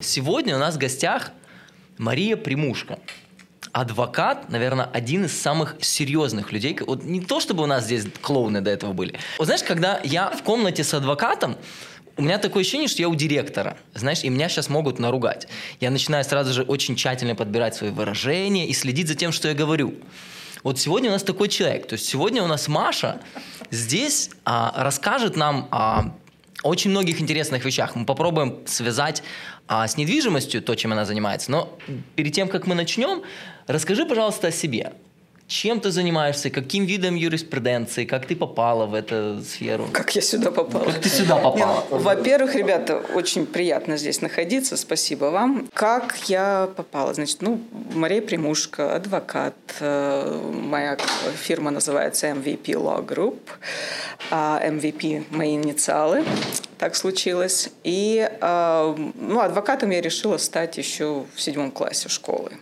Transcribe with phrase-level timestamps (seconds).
[0.00, 1.32] Сегодня у нас в гостях
[1.96, 3.00] Мария Примушка.
[3.72, 6.78] Адвокат, наверное, один из самых серьезных людей.
[6.86, 9.18] Вот не то, чтобы у нас здесь клоуны до этого были.
[9.38, 11.56] Вот знаешь, когда я в комнате с адвокатом,
[12.16, 15.48] у меня такое ощущение, что я у директора, знаешь, и меня сейчас могут наругать.
[15.80, 19.54] Я начинаю сразу же очень тщательно подбирать свои выражения и следить за тем, что я
[19.54, 19.96] говорю.
[20.62, 21.88] Вот сегодня у нас такой человек.
[21.88, 23.20] То есть сегодня у нас Маша
[23.72, 26.12] здесь а, расскажет нам о
[26.62, 27.94] очень многих интересных вещах.
[27.94, 29.22] Мы попробуем связать
[29.68, 31.50] а, с недвижимостью, то, чем она занимается.
[31.50, 31.78] Но
[32.16, 33.22] перед тем, как мы начнем,
[33.66, 34.94] расскажи, пожалуйста, о себе.
[35.48, 36.50] Чем ты занимаешься?
[36.50, 38.04] Каким видом юриспруденции?
[38.04, 39.88] Как ты попала в эту сферу?
[39.94, 40.84] Как я сюда попала?
[40.84, 41.86] Как ты сюда попала?
[41.90, 44.76] Нет, во-первых, ребята, очень приятно здесь находиться.
[44.76, 45.66] Спасибо вам.
[45.72, 47.14] Как я попала?
[47.14, 47.62] Значит, ну,
[47.94, 49.54] Мария Примушка, адвокат.
[49.80, 50.98] Э, моя
[51.42, 53.38] фирма называется MVP Law Group.
[54.30, 56.26] А MVP– мои инициалы.
[56.76, 57.70] Так случилось.
[57.84, 62.52] И э, ну, адвокатом я решила стать еще в седьмом классе школы.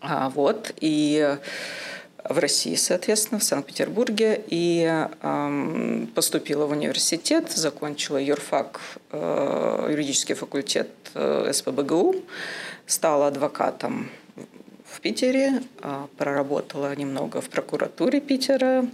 [0.00, 1.36] А, вот, и
[2.28, 8.80] в России, соответственно, в Санкт-Петербурге, и э, поступила в университет, закончила юрфак,
[9.12, 12.16] э, юридический факультет э, СПБГУ,
[12.86, 14.10] стала адвокатом
[14.84, 18.86] в Питере, э, проработала немного в прокуратуре Питера,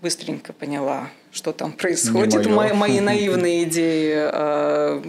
[0.00, 5.02] быстренько поняла, что там происходит, мои, мои наивные идеи э,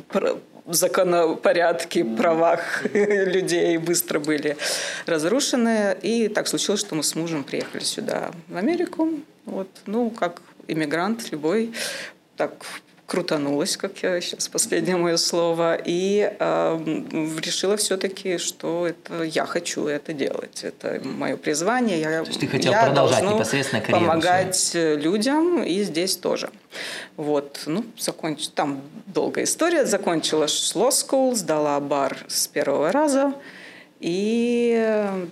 [0.74, 4.58] законопорядке, правах людей быстро были
[5.06, 5.98] разрушены.
[6.02, 9.10] И так случилось, что мы с мужем приехали сюда, в Америку.
[9.46, 11.72] Вот, ну, как иммигрант любой,
[12.36, 12.54] так
[13.08, 16.80] крутанулась, как я сейчас последнее мое слово, и э,
[17.42, 22.02] решила все-таки, что это я хочу это делать, это мое призвание.
[22.02, 24.98] Я, То есть ты хотела я продолжать непосредственно карьеру помогать свою.
[25.00, 26.50] людям и здесь тоже.
[27.16, 33.34] Вот, ну, закончила, там долгая история, закончила law school, сдала бар с первого раза,
[34.00, 34.74] и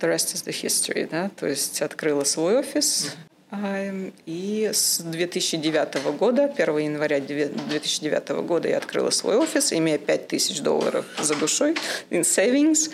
[0.00, 3.16] rest is the history, да, то есть открыла свой офис,
[4.26, 11.06] и с 2009 года, 1 января 2009 года я открыла свой офис, имея 5000 долларов
[11.20, 11.76] за душой
[12.10, 12.90] in savings.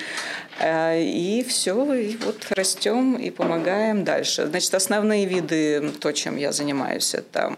[0.60, 4.46] Э, и все, и вот растем и помогаем дальше.
[4.46, 7.56] Значит, основные виды, то, чем я занимаюсь, это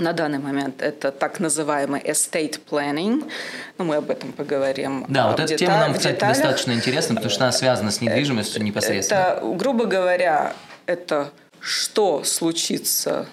[0.00, 3.30] на данный момент это так называемый estate planning.
[3.78, 5.04] Ну, мы об этом поговорим.
[5.08, 6.36] Да, вот эта тема нам, кстати, деталях.
[6.36, 9.20] достаточно интересна, потому что она связана с недвижимостью непосредственно.
[9.20, 10.54] Это, грубо говоря,
[10.86, 13.26] это что случится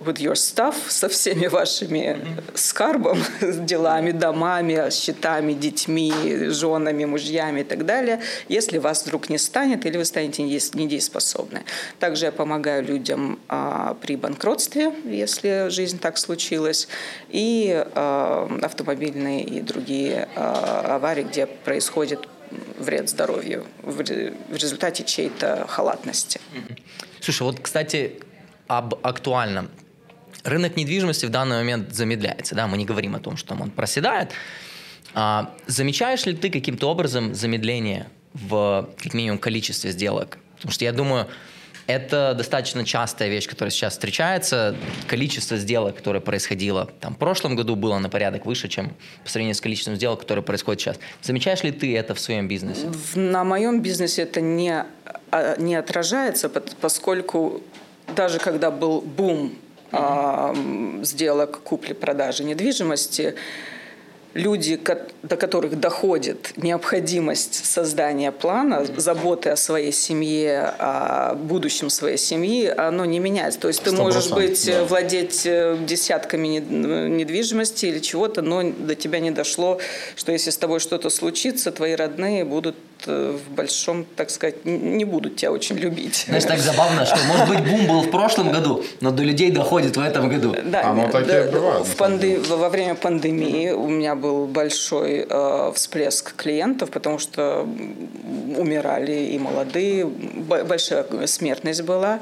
[0.00, 2.16] with your stuff, со всеми вашими
[2.54, 6.12] скарбом, делами, домами, счетами, детьми,
[6.48, 11.64] женами, мужьями и так далее, если вас вдруг не станет или вы станете недееспособны.
[11.98, 16.88] Также я помогаю людям а, при банкротстве, если жизнь так случилась,
[17.28, 22.28] и а, автомобильные и другие а, аварии, где происходит
[22.78, 26.40] вред здоровью в результате чьей-то халатности.
[27.20, 28.20] Слушай, вот, кстати,
[28.66, 29.70] об актуальном.
[30.44, 34.32] Рынок недвижимости в данный момент замедляется, да, мы не говорим о том, что он проседает.
[35.14, 40.38] А, замечаешь ли ты каким-то образом замедление в, как минимум, количестве сделок?
[40.56, 41.28] Потому что я думаю,
[41.86, 44.74] это достаточно частая вещь, которая сейчас встречается.
[45.06, 49.54] Количество сделок, которое происходило там, в прошлом году, было на порядок выше, чем по сравнению
[49.54, 50.98] с количеством сделок, которые происходят сейчас.
[51.22, 52.90] Замечаешь ли ты это в своем бизнесе?
[53.14, 54.84] На моем бизнесе это не,
[55.30, 57.62] а, не отражается, поскольку
[58.14, 59.54] даже когда был бум
[59.92, 61.04] mm-hmm.
[61.04, 63.34] сделок купли-продажи недвижимости,
[64.34, 64.78] люди,
[65.22, 73.04] до которых доходит необходимость создания плана, заботы о своей семье, о будущем своей семьи, оно
[73.04, 73.60] не меняется.
[73.60, 74.84] То есть ты можешь быть, да.
[74.84, 79.78] владеть э, десятками недвижимости или чего-то, но до тебя не дошло,
[80.16, 85.04] что если с тобой что-то случится, твои родные будут Э, в большом, так сказать, не
[85.04, 86.24] будут тебя очень любить.
[86.28, 89.96] Знаешь, так забавно, что, может быть, бум был в прошлом году, но до людей доходит
[89.96, 90.54] в этом году.
[90.64, 91.86] Да, Оно так да, и бывает.
[91.86, 92.38] В панде...
[92.38, 97.66] Во время пандемии у меня был большой э, всплеск клиентов, потому что
[98.56, 102.20] умирали и молодые, большая смертность была.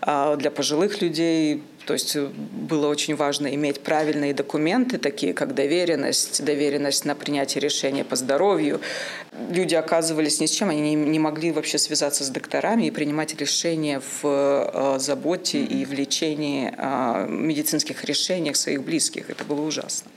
[0.00, 5.56] А для пожилых людей то есть э, было очень важно иметь правильные документы, такие как
[5.56, 8.80] доверенность, доверенность на принятие решения по здоровью.
[9.50, 14.00] Люди оказывались ни с чем, они не, могли вообще связаться с докторами и принимать решения
[14.00, 19.28] в э, заботе и в лечении э, медицинских решениях своих близких.
[19.28, 20.12] Это было ужасно.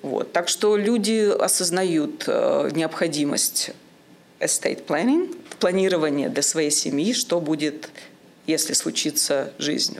[0.00, 0.32] Вот.
[0.32, 3.72] Так что люди осознают необходимость
[4.40, 7.90] estate planning, планирование для своей семьи, что будет,
[8.46, 9.98] если случится жизнь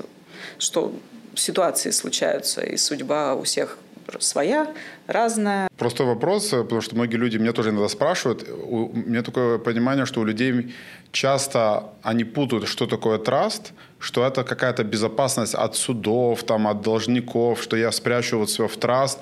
[0.62, 0.92] что
[1.34, 3.78] ситуации случаются, и судьба у всех
[4.18, 4.66] своя,
[5.06, 5.68] разная.
[5.78, 8.48] Просто вопрос, потому что многие люди меня тоже иногда спрашивают.
[8.48, 10.74] У меня такое понимание, что у людей
[11.12, 17.62] часто они путают, что такое траст, что это какая-то безопасность от судов, там, от должников,
[17.62, 19.18] что я спрячу вот все в траст.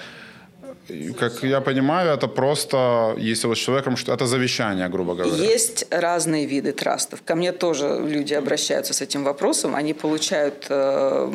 [1.19, 5.53] Как я понимаю, это просто, если вот с человеком, что это завещание, грубо говоря.
[5.53, 7.23] Есть разные виды трастов.
[7.25, 9.75] Ко мне тоже люди обращаются с этим вопросом.
[9.75, 11.33] Они получают э,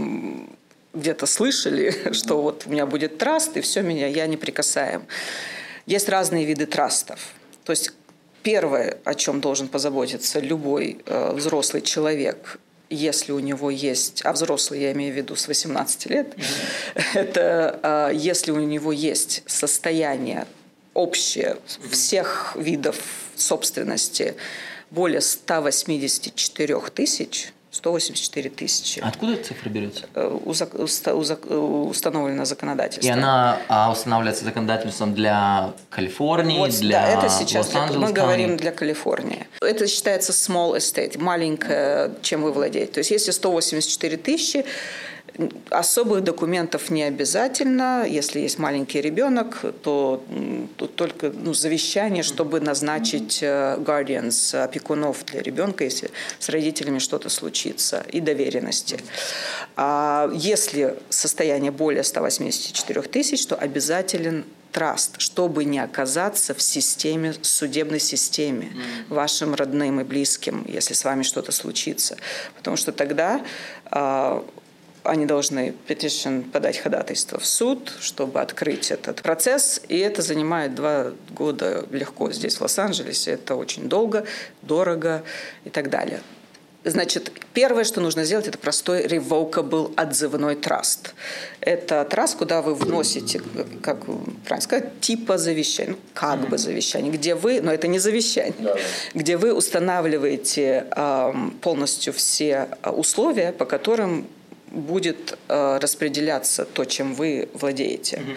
[0.93, 5.03] где-то слышали, что вот у меня будет траст, и все, меня, я не прикасаем.
[5.85, 7.19] Есть разные виды трастов.
[7.63, 7.91] То есть
[8.43, 14.81] первое, о чем должен позаботиться любой э, взрослый человек, если у него есть, а взрослый
[14.81, 17.01] я имею в виду с 18 лет, mm-hmm.
[17.15, 17.79] это
[18.11, 20.47] э, если у него есть состояние
[20.93, 21.57] общее
[21.89, 22.97] всех видов
[23.35, 24.35] собственности
[24.91, 28.99] более 184 тысяч, 184 тысячи.
[28.99, 30.05] Откуда эта цифра берется?
[30.13, 30.27] Э,
[31.87, 33.09] установлена законодательством.
[33.09, 38.55] И она а, устанавливается законодательством для Калифорнии, вот, для Да, это сейчас для, мы говорим
[38.55, 39.47] для Калифорнии.
[39.59, 42.93] Это считается small estate, маленькое, чем вы владеете.
[42.93, 44.65] То есть если 184 тысячи,
[45.69, 48.05] Особых документов не обязательно.
[48.07, 50.23] Если есть маленький ребенок, то,
[50.77, 57.29] то только ну, завещание, чтобы назначить э, guardians, опекунов для ребенка, если с родителями что-то
[57.29, 58.99] случится, и доверенности.
[59.75, 64.45] А если состояние более 184 тысяч, то обязателен
[64.75, 68.73] траст, чтобы не оказаться в системе, судебной системе,
[69.07, 72.17] вашим родным и близким, если с вами что-то случится.
[72.57, 73.41] Потому что тогда
[73.85, 74.45] а,
[75.05, 81.11] они должны petition подать ходатайство в суд, чтобы открыть этот процесс, и это занимает два
[81.31, 83.31] года легко здесь, в Лос-Анджелесе.
[83.31, 84.25] Это очень долго,
[84.61, 85.23] дорого
[85.63, 86.21] и так далее.
[86.87, 91.15] Значит, первое, что нужно сделать, это простой revocable отзывной траст.
[91.59, 93.41] Это траст, куда вы вносите,
[93.81, 98.53] как правильно сказать, типа завещания, ну, как бы завещание, где вы, но это не завещание,
[98.59, 98.75] да.
[99.15, 104.27] где вы устанавливаете э, полностью все условия, по которым
[104.75, 108.17] будет э, распределяться то, чем вы владеете.
[108.17, 108.31] Угу.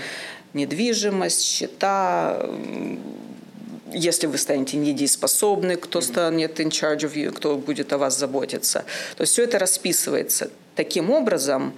[0.55, 2.49] Недвижимость, счета,
[3.93, 8.85] если вы станете недееспособны, кто станет in charge of you, кто будет о вас заботиться.
[9.17, 10.51] То есть все это расписывается.
[10.75, 11.75] Таким образом,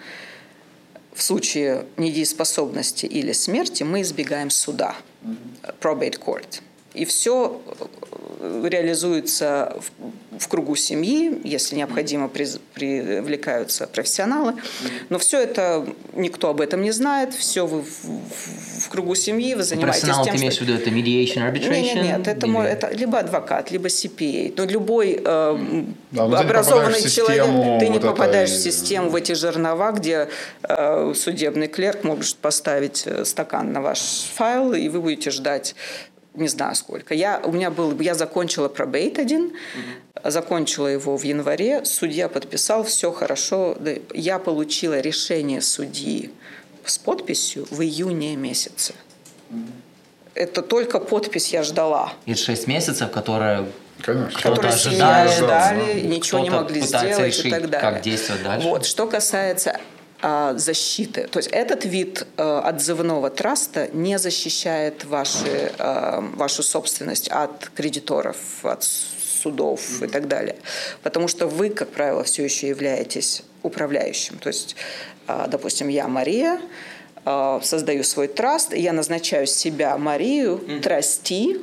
[1.14, 4.96] в случае недееспособности или смерти мы избегаем суда,
[5.80, 6.60] probate court.
[6.94, 7.60] И все
[8.40, 14.54] реализуется в, в кругу семьи, если необходимо, при, привлекаются профессионалы.
[15.08, 19.54] Но все это никто об этом не знает, все вы в, в, в кругу семьи,
[19.54, 21.82] вы занимаетесь Профессионал тем, ты имеешь в виду, это mediation, arbitration?
[21.82, 24.54] Нет, нет, нет это, мой, это либо адвокат, либо CPA.
[24.56, 27.44] Но любой э, да, образованный человек,
[27.80, 28.58] ты не вот попадаешь это...
[28.58, 30.28] в систему, в эти жернова, где
[30.62, 34.00] э, судебный клерк может поставить э, стакан на ваш
[34.34, 35.74] файл, и вы будете ждать
[36.40, 37.14] не знаю сколько.
[37.14, 40.30] Я, у меня был, я закончила пробейт один, угу.
[40.30, 43.76] закончила его в январе, судья подписал, все хорошо.
[44.14, 46.30] Я получила решение судьи
[46.84, 48.94] с подписью в июне месяце.
[49.50, 49.58] Угу.
[50.34, 52.12] Это только подпись я ждала.
[52.26, 53.66] И 6 месяцев, которые
[54.02, 54.38] Конечно.
[54.38, 57.92] Кто-то ожидает, ждали, ничего не могли сделать решить, и так далее.
[57.92, 58.66] Как действовать дальше.
[58.66, 59.78] Вот, что касается
[60.22, 61.26] защиты.
[61.28, 68.36] То есть этот вид а, отзывного траста не защищает ваши, а, вашу собственность от кредиторов,
[68.62, 70.06] от судов mm-hmm.
[70.06, 70.56] и так далее.
[71.02, 74.38] Потому что вы, как правило, все еще являетесь управляющим.
[74.38, 74.76] То есть,
[75.26, 76.60] допустим, я Мария,
[77.62, 80.80] создаю свой траст, и я назначаю себя, Марию, mm-hmm.
[80.80, 81.56] трасти,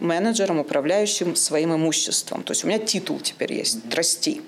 [0.00, 2.42] менеджером, управляющим своим имуществом.
[2.42, 3.90] То есть у меня титул теперь есть, mm-hmm.
[3.90, 4.42] трасти.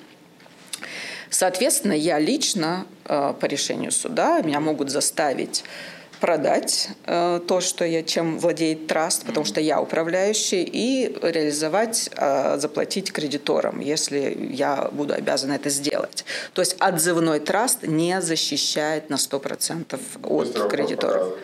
[1.31, 5.65] Соответственно, я лично э, по решению суда, меня могут заставить
[6.21, 12.59] продать э, то, что я, чем владеет траст, потому что я управляющий, и реализовать, э,
[12.59, 16.25] заплатить кредиторам, если я буду обязана это сделать.
[16.55, 21.35] То есть отзывной траст не защищает на 100% от кредиторов.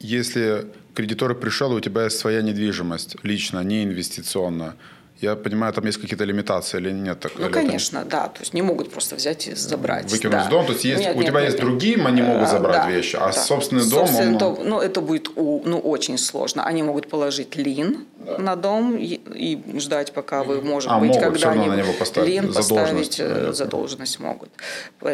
[0.00, 4.74] Если кредитор пришел, у тебя есть своя недвижимость лично, не инвестиционная,
[5.20, 7.26] я понимаю, там есть какие-то лимитации или нет?
[7.36, 8.10] Ну, или конечно, это...
[8.10, 8.28] да.
[8.28, 10.10] То есть не могут просто взять и забрать.
[10.10, 10.48] Выкинуть да.
[10.48, 10.66] дом.
[10.66, 11.66] То есть, есть нет, у нет, тебя нет, есть нет.
[11.66, 13.32] другие, они могут э, забрать да, вещи, а да.
[13.32, 14.06] собственный дом...
[14.06, 14.38] Собственный он...
[14.38, 16.64] дом, ну, это будет ну, очень сложно.
[16.64, 18.38] Они могут положить лин да.
[18.38, 23.20] на дом и, и ждать, пока вы, может а, быть, когда-нибудь лин поставить, задолженность,
[23.54, 24.48] задолженность могут.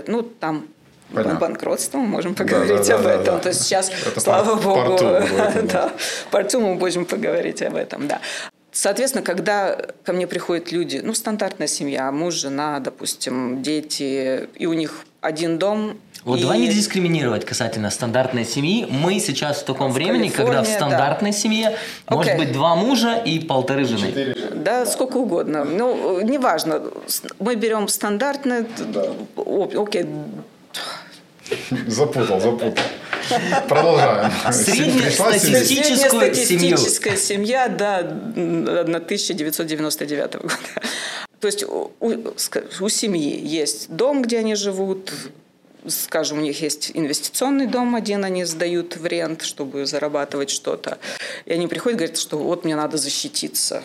[0.06, 0.68] Ну, там
[1.12, 1.38] Понятно.
[1.38, 3.24] банкротство, мы можем поговорить да, да, об да, этом.
[3.24, 3.38] Да, да.
[3.38, 5.92] То есть сейчас, Это слава пар- богу, порту, да,
[6.30, 8.20] порту мы будем поговорить об этом, да.
[8.80, 14.74] Соответственно, когда ко мне приходят люди, ну, стандартная семья, муж, жена, допустим, дети, и у
[14.74, 18.84] них один дом, Вот И- давай не дискриминировать касательно стандартной семьи.
[18.90, 20.76] Мы сейчас в таком В времени, когда в Калифорнии, да.
[20.76, 21.76] стандартной семье
[22.10, 22.44] может Окей.
[22.44, 24.34] быть два мужа и полторы жены.
[24.52, 25.64] Да, сколько угодно.
[25.64, 26.82] Ну, неважно.
[27.06, 28.66] С- Мы берем стандартное.
[29.36, 30.06] О- Окей.
[31.86, 32.74] Запутал, запутал.
[33.68, 34.32] Продолжаем.
[34.52, 37.46] Среднестатистическую Среднестатистическая семью.
[37.46, 40.54] семья до 1999 года.
[41.40, 45.12] То есть у, у семьи есть дом, где они живут,
[45.86, 50.98] скажем, у них есть инвестиционный дом один, они сдают в рент, чтобы зарабатывать что-то.
[51.44, 53.82] И они приходят и говорят, что вот мне надо защититься.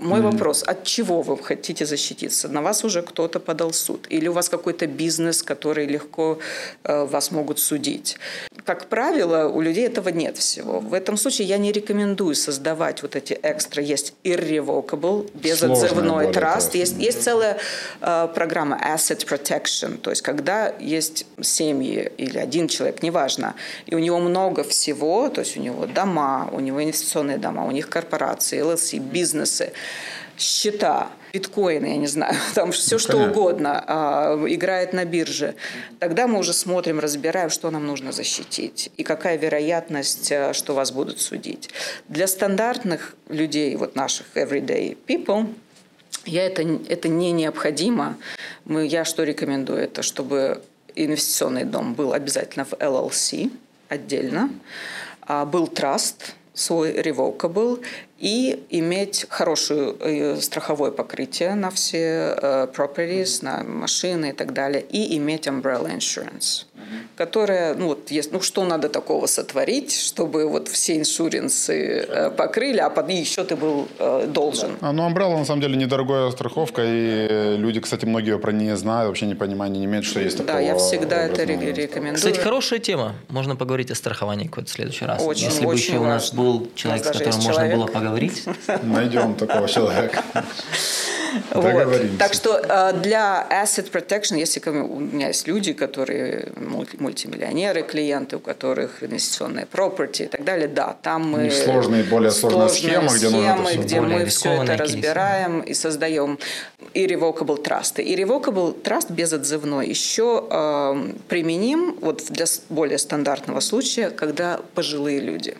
[0.00, 2.48] Мой вопрос, от чего вы хотите защититься?
[2.48, 4.06] На вас уже кто-то подал суд?
[4.08, 6.38] Или у вас какой-то бизнес, который легко
[6.84, 8.16] э, вас могут судить?
[8.64, 10.80] Как правило, у людей этого нет всего.
[10.80, 13.82] В этом случае я не рекомендую создавать вот эти экстра.
[13.82, 16.74] Есть irrevocable, безотзывной траст.
[16.74, 17.58] Есть, есть целая
[18.00, 19.98] э, программа asset protection.
[19.98, 23.54] То есть когда есть семьи или один человек, неважно,
[23.86, 27.70] и у него много всего, то есть у него дома, у него инвестиционные дома, у
[27.70, 29.72] них корпорации, LLC, бизнесы,
[30.38, 33.32] счета, биткоины, я не знаю, там все что понятно.
[33.32, 35.54] угодно а, играет на бирже.
[35.98, 40.92] Тогда мы уже смотрим, разбираем, что нам нужно защитить и какая вероятность, а, что вас
[40.92, 41.70] будут судить.
[42.08, 45.52] Для стандартных людей, вот наших everyday people,
[46.26, 48.16] я это, это не необходимо.
[48.64, 49.80] Мы, я что рекомендую?
[49.80, 50.62] Это чтобы
[50.94, 53.50] инвестиционный дом был обязательно в LLC
[53.88, 54.50] отдельно,
[55.22, 57.82] а был траст свой revocable
[58.18, 64.82] и иметь хорошее э, страховое покрытие на все э, properties, на машины и так далее,
[64.82, 66.66] и иметь umbrella insurance,
[67.16, 72.78] которая, ну вот, есть, ну что надо такого сотворить, чтобы вот все иншуренсы э, покрыли,
[72.78, 74.76] а под, и еще ты был э, должен.
[74.80, 79.08] А, ну, Umbrella на самом деле недорогая страховка, и люди, кстати, многие про нее знают,
[79.08, 80.54] вообще непонимания не имеют, что есть такого.
[80.54, 82.14] Да, я всегда это рекомендую.
[82.16, 83.14] Кстати, хорошая тема.
[83.28, 85.22] Можно поговорить о страховании какой-то в следующий раз.
[85.22, 86.42] Очень, Если бы еще у нас важно.
[86.42, 87.76] был человек, с нас даже которым можно человек.
[87.76, 88.44] было поговорить.
[88.82, 90.22] Найдем такого человека.
[91.52, 92.18] Вот.
[92.18, 96.48] Так что э, для asset protection, если у меня есть люди, которые
[96.98, 101.50] мультимиллионеры, клиенты, у которых инвестиционные property и так далее, да, там мы...
[101.50, 104.66] Сложные, более сложная сложные схема, где нужно это схемы, всё где более мы все это
[104.66, 104.82] кейсы.
[104.82, 106.38] разбираем и создаем
[106.94, 107.96] irrevocable trust.
[107.96, 115.56] Irrevocable trust безотзывной еще э, применим вот для более стандартного случая, когда пожилые люди.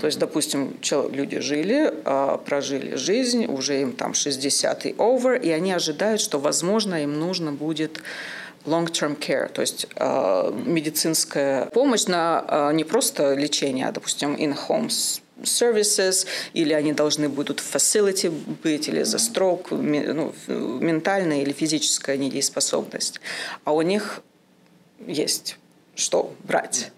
[0.00, 0.76] То есть, допустим,
[1.12, 6.38] люди жили, а, прожили жизнь, уже им там 60 и over, и они ожидают, что,
[6.38, 8.00] возможно, им нужно будет
[8.68, 14.86] long-term care, то есть а, медицинская помощь на а, не просто лечение, а, допустим, in-home
[14.86, 18.30] s- services, или они должны будут в facility
[18.62, 23.20] быть, или за строк, ну, ментальная или физическая недееспособность.
[23.64, 24.22] А у них
[25.06, 25.56] есть
[25.94, 26.92] что брать.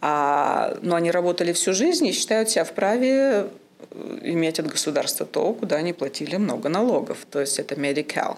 [0.00, 3.48] А, но они работали всю жизнь и считают себя вправе э,
[4.22, 7.26] иметь от государства то, куда они платили много налогов.
[7.30, 8.36] То есть это medical.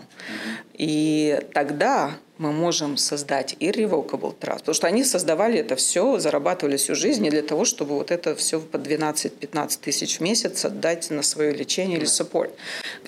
[0.75, 4.59] И тогда мы можем создать irrevocable trust.
[4.61, 8.35] Потому что они создавали это все, зарабатывали всю жизнь не для того, чтобы вот это
[8.37, 12.51] все по 12-15 тысяч в месяц отдать на свое лечение или support.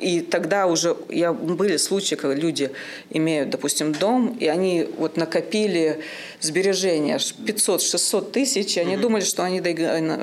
[0.00, 2.70] И тогда уже я, были случаи, когда люди
[3.10, 6.00] имеют, допустим, дом, и они вот накопили
[6.40, 9.60] сбережения 500-600 тысяч, и они думали, что они,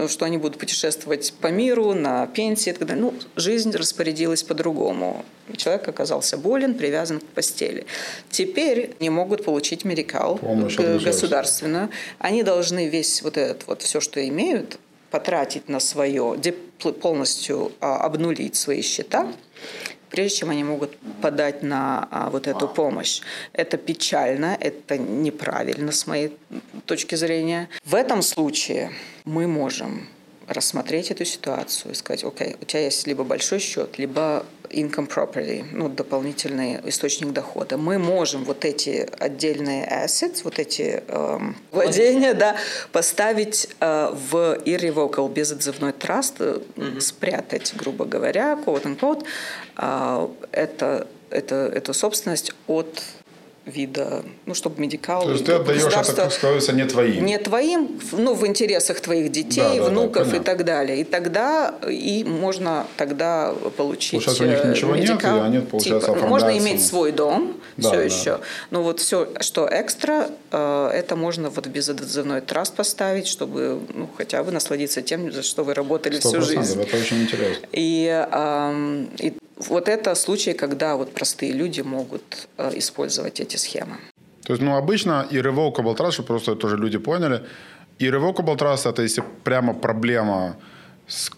[0.08, 2.72] что они будут путешествовать по миру, на пенсии.
[2.72, 3.04] и так далее.
[3.04, 5.24] Ну, жизнь распорядилась по-другому.
[5.56, 7.86] Человек оказался болен, привязан к постели.
[8.30, 11.90] Теперь не могут получить медикал Помощь государственную.
[12.20, 14.80] Они должны весь вот этот вот все, что имеют,
[15.12, 16.38] потратить на свое,
[17.02, 19.32] полностью а, обнулить свои счета,
[20.10, 23.22] прежде чем они могут подать на а, вот эту помощь.
[23.54, 26.38] Это печально, это неправильно с моей
[26.86, 27.70] точки зрения.
[27.86, 28.92] В этом случае
[29.26, 30.08] мы можем
[30.48, 35.66] рассмотреть эту ситуацию и сказать, окей, у тебя есть либо большой счет, либо income property,
[35.72, 37.78] ну, дополнительный источник дохода.
[37.78, 42.56] Мы можем вот эти отдельные assets, вот эти эм, владения, да,
[42.92, 46.60] поставить э, в irrevocable, безотзывной траст, э,
[47.00, 49.26] спрятать, грубо говоря, quote-unquote,
[49.78, 53.02] э, это, это, эту собственность от
[53.68, 55.24] вида, ну, чтобы медикал...
[55.24, 57.26] То есть ты отдаешь, а так становится не твоим.
[57.26, 60.44] не твоим, ну, в интересах твоих детей, Да, да, да, внуков и понятно.
[60.46, 61.02] так далее.
[61.02, 65.38] И тогда и можно тогда получить Получается, у них э, ничего нет, медикал.
[65.38, 66.70] и они, получается, Типа, можно оформляются.
[66.70, 68.04] иметь свой дом Да, все да.
[68.04, 68.40] еще,
[68.72, 74.44] но вот все, что экстра, это можно вот в безотзывной траст поставить, чтобы ну, хотя
[74.44, 76.82] бы насладиться тем, за что вы работали Сто всю жизнь.
[76.82, 77.68] это очень интересно.
[77.72, 78.28] И,
[79.20, 83.98] и вот это случай, когда вот простые люди могут э, использовать эти схемы.
[84.44, 87.44] То есть, ну, обычно irrevocable trust, чтобы просто тоже люди поняли,
[88.00, 90.56] irrevocable trust– это если прямо проблема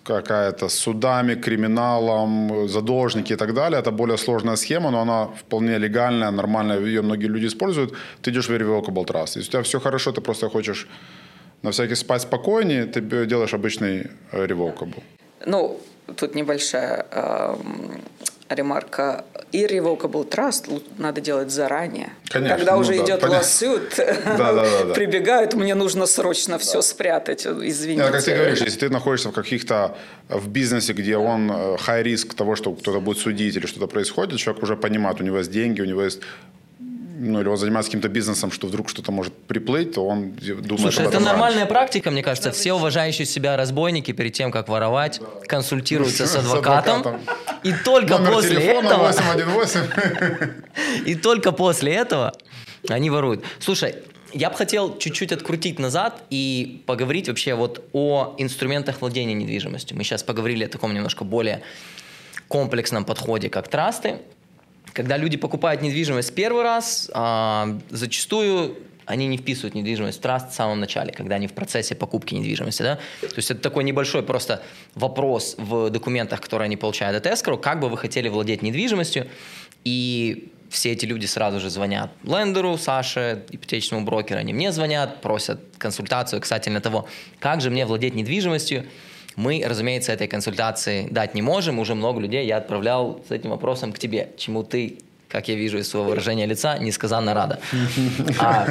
[0.04, 3.80] какая-то судами, криминалом, задолжники и так далее.
[3.80, 7.94] Это более сложная схема, но она вполне легальная, нормальная, ее многие люди используют.
[8.22, 9.38] Ты идешь в irrevocable trust.
[9.38, 10.88] Если у тебя все хорошо, ты просто хочешь
[11.62, 15.04] на всякий спать спокойнее, ты делаешь обычный э, revocable.
[15.46, 15.80] Ну,
[16.16, 17.56] тут небольшая э,
[18.50, 19.26] ремарка.
[19.52, 22.12] Irrevocable trust надо делать заранее.
[22.30, 23.38] Конечно, Когда ну уже да, идет понятно.
[23.38, 24.94] лосют, Да, да, да, да.
[24.94, 27.46] прибегают, мне нужно срочно все спрятать.
[27.48, 28.04] Извините.
[28.04, 32.04] Нет, как ты говоришь, если ты находишься в каких-то в бизнесе, где он э, high
[32.04, 35.52] риск того, что кто-то будет судить или что-то происходит, человек уже понимает, у него есть
[35.52, 36.22] деньги, у него есть
[37.20, 41.06] ну, или он занимается каким-то бизнесом, что вдруг что-то может приплыть, то он думает Слушай,
[41.08, 41.74] это нормальная раньше.
[41.74, 42.52] практика, мне кажется.
[42.52, 47.00] Все уважающие себя разбойники перед тем, как воровать, консультируются с С адвокатом.
[47.02, 47.22] адвокатом.
[47.64, 49.08] И только Номер после этого...
[49.08, 49.78] 818.
[51.06, 52.34] И только после этого
[52.88, 53.44] они воруют.
[53.60, 53.96] Слушай,
[54.34, 59.98] я бы хотел чуть-чуть открутить назад и поговорить вообще вот о инструментах владения недвижимостью.
[59.98, 61.62] Мы сейчас поговорили о таком немножко более
[62.48, 64.20] комплексном подходе, как трасты.
[64.94, 68.78] Когда люди покупают недвижимость первый раз, а, зачастую
[69.10, 72.84] они не вписывают недвижимость в траст в самом начале, когда они в процессе покупки недвижимости.
[72.84, 72.98] Да?
[73.22, 74.62] То есть это такой небольшой просто
[74.94, 79.28] вопрос в документах, которые они получают от escrow, как бы вы хотели владеть недвижимостью,
[79.84, 85.60] и все эти люди сразу же звонят лендеру, Саше, ипотечному брокеру, они мне звонят, просят
[85.80, 87.08] консультацию касательно того,
[87.40, 88.86] как же мне владеть недвижимостью.
[89.40, 91.80] Мы, разумеется, этой консультации дать не можем.
[91.80, 94.98] Уже много людей я отправлял с этим вопросом к тебе, чему ты,
[95.30, 97.62] как я вижу из своего выражения лица, несказанно рада.
[98.38, 98.68] А,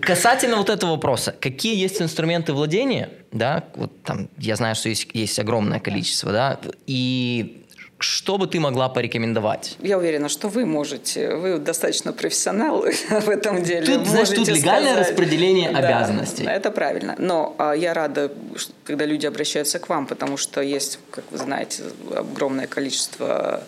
[0.00, 5.08] Касательно вот этого вопроса, какие есть инструменты владения, да, вот там, я знаю, что есть,
[5.12, 7.63] есть огромное количество, да, и
[7.98, 9.76] что бы ты могла порекомендовать?
[9.80, 13.86] Я уверена, что вы можете, вы достаточно профессионал в этом деле.
[13.98, 15.10] Тут, знаешь, тут легальное сказать.
[15.10, 16.44] распределение Да, обязанностей.
[16.44, 17.14] Это правильно.
[17.18, 21.38] Но а, я рада, ш- когда люди обращаются к вам, потому что есть, как вы
[21.38, 21.82] знаете,
[22.14, 23.62] огромное количество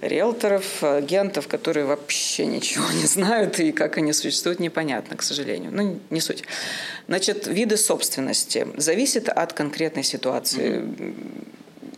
[0.00, 5.70] риэлторов, агентов, которые вообще ничего не знают, и как они существуют, непонятно, к сожалению.
[5.72, 6.44] Ну, не суть.
[7.08, 10.84] Значит, виды собственности зависит от конкретной ситуации.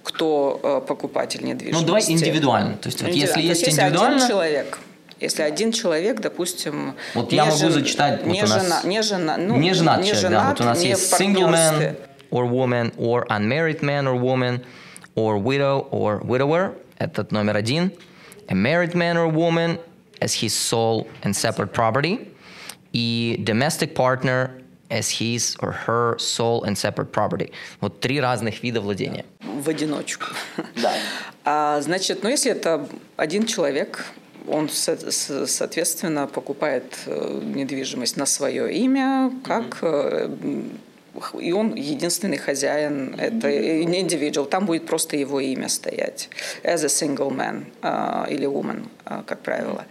[0.07, 1.85] Кто э, покупатель Ну, недвижимости.
[1.87, 2.77] давай индивидуально.
[2.77, 3.49] То есть, вот если Индивидуально.
[3.51, 4.79] есть есть индивидуально, один человек,
[5.21, 9.03] если один человек, допустим, Вот я могу жен- зачитать, вот не у нас- жена, не
[9.03, 11.97] жена, ну, не женат не человек, да, женат, вот у нас есть single man
[12.31, 14.61] or woman, or unmarried man or woman,
[15.17, 17.91] or widow or widower, этот номер один.
[18.49, 19.79] A married man or woman
[20.21, 22.29] as his sole and separate property.
[22.93, 24.51] И domestic partner
[24.89, 27.51] as his or her sole and separate property.
[27.81, 29.25] Вот три разных вида владения.
[29.67, 30.27] В одиночку.
[30.83, 30.93] Да.
[31.45, 34.05] А, значит, ну если это один человек,
[34.49, 40.71] он, со- со- соответственно, покупает э, недвижимость на свое имя, как м,
[41.39, 46.29] и он единственный хозяин, это individual, там будет просто его имя стоять,
[46.63, 49.87] as a single man а, или woman, а, как правило.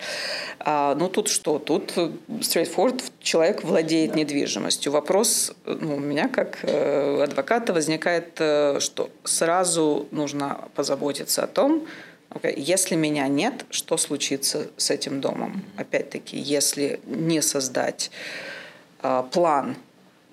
[0.60, 1.60] А, ну тут что?
[1.60, 4.92] Тут э, straightforward, человек владеет недвижимостью.
[4.92, 11.88] Вопрос ну, у меня как э, адвоката возникает, э, что сразу нужно позаботиться о том,
[12.30, 15.64] окей, если меня нет, что случится с этим домом?
[15.78, 18.12] Опять-таки, если не создать
[19.32, 19.76] план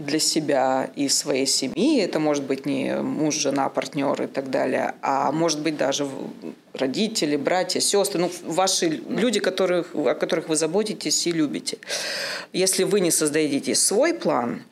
[0.05, 2.01] для себя и своей семьи.
[2.01, 6.07] Это может быть не муж, жена, партнер и так далее, а может быть даже
[6.75, 11.79] родители, братья, сестры, ну, ваши люди, которых, о которых вы заботитесь и любите.
[12.53, 14.63] Если вы не создадите свой план,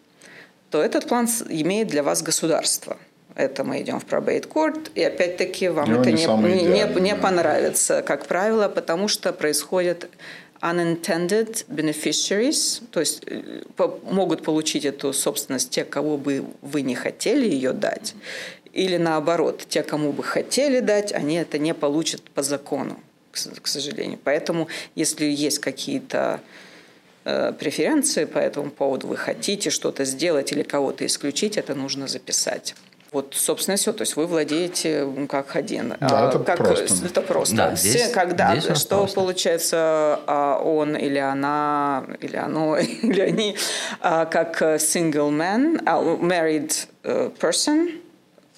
[0.70, 2.96] то этот план имеет для вас государство.
[3.36, 7.16] Это мы идем в probate court, и опять-таки вам Ну, это не не, не- не
[7.16, 10.08] понравится, как правило, потому что происходят
[10.62, 13.62] unintended beneficiaries, то есть э,
[14.04, 18.14] могут получить эту собственность те, кого бы вы не хотели ее дать,
[18.72, 23.00] или наоборот, те, кому бы хотели дать, они это не получат по закону,
[23.32, 24.18] к сожалению.
[24.22, 26.40] Поэтому, если есть какие-то
[27.24, 32.74] э, преференции по этому поводу, вы хотите что-то сделать или кого-то исключить, это нужно записать.
[33.12, 33.92] Вот, собственно, все.
[33.92, 35.96] То есть вы владеете как один.
[36.00, 37.06] Да, А, это как, просто.
[37.06, 37.56] Это просто.
[37.56, 39.14] Да, Все, здесь- когда, здесь что просто.
[39.16, 43.56] получается а, он или она, или оно, или они,
[44.00, 45.82] а, как э, single man,
[46.20, 48.00] married э, person,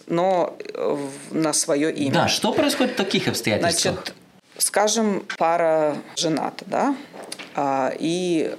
[0.07, 0.97] но э,
[1.31, 2.13] на свое имя.
[2.13, 3.95] Да, что происходит в таких обстоятельствах?
[3.95, 4.15] Значит,
[4.59, 6.95] скажем, пара жената, да?
[7.55, 8.55] А, и,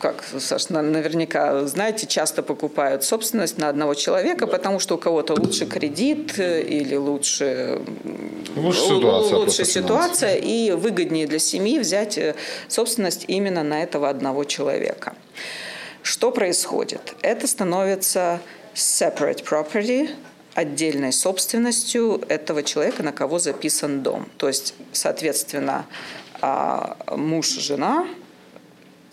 [0.00, 5.64] как, Саш, наверняка знаете, часто покупают собственность на одного человека, потому что у кого-то лучше
[5.64, 7.80] кредит э, или лучше,
[8.54, 12.34] лучше ситуация, лучше ситуация и выгоднее для семьи взять э,
[12.68, 15.14] собственность именно на этого одного человека.
[16.02, 17.14] Что происходит?
[17.22, 18.40] Это становится
[18.74, 20.10] separate property,
[20.52, 24.28] отдельной собственностью этого человека, на кого записан дом.
[24.36, 25.86] То есть, соответственно,
[26.42, 28.06] а, муж, жена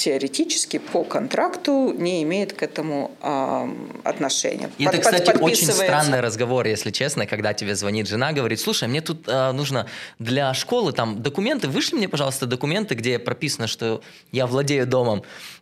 [0.03, 3.67] теоретически по контракту не имеет к этому э,
[4.03, 4.71] отношения.
[4.79, 8.87] И под, это, кстати, очень странный разговор, если честно, когда тебе звонит жена, говорит, слушай,
[8.87, 9.85] мне тут э, нужно
[10.17, 15.21] для школы там документы, вышли мне, пожалуйста, документы, где прописано, что я владею домом.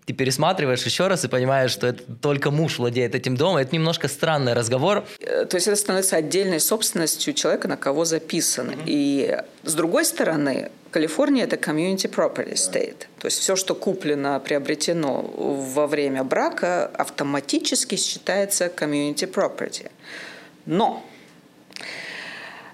[0.10, 3.58] Ты пересматриваешь еще раз и понимаешь, что это только муж владеет этим домом.
[3.58, 5.06] Это немножко странный разговор.
[5.20, 8.72] Э, то есть это становится отдельной собственностью человека, на кого записано.
[8.72, 8.84] Mm-hmm.
[8.88, 13.06] И с другой стороны, Калифорния– это community property state.
[13.20, 19.92] То есть все, что куплено, приобретено во время брака, автоматически считается community property.
[20.66, 21.06] Но,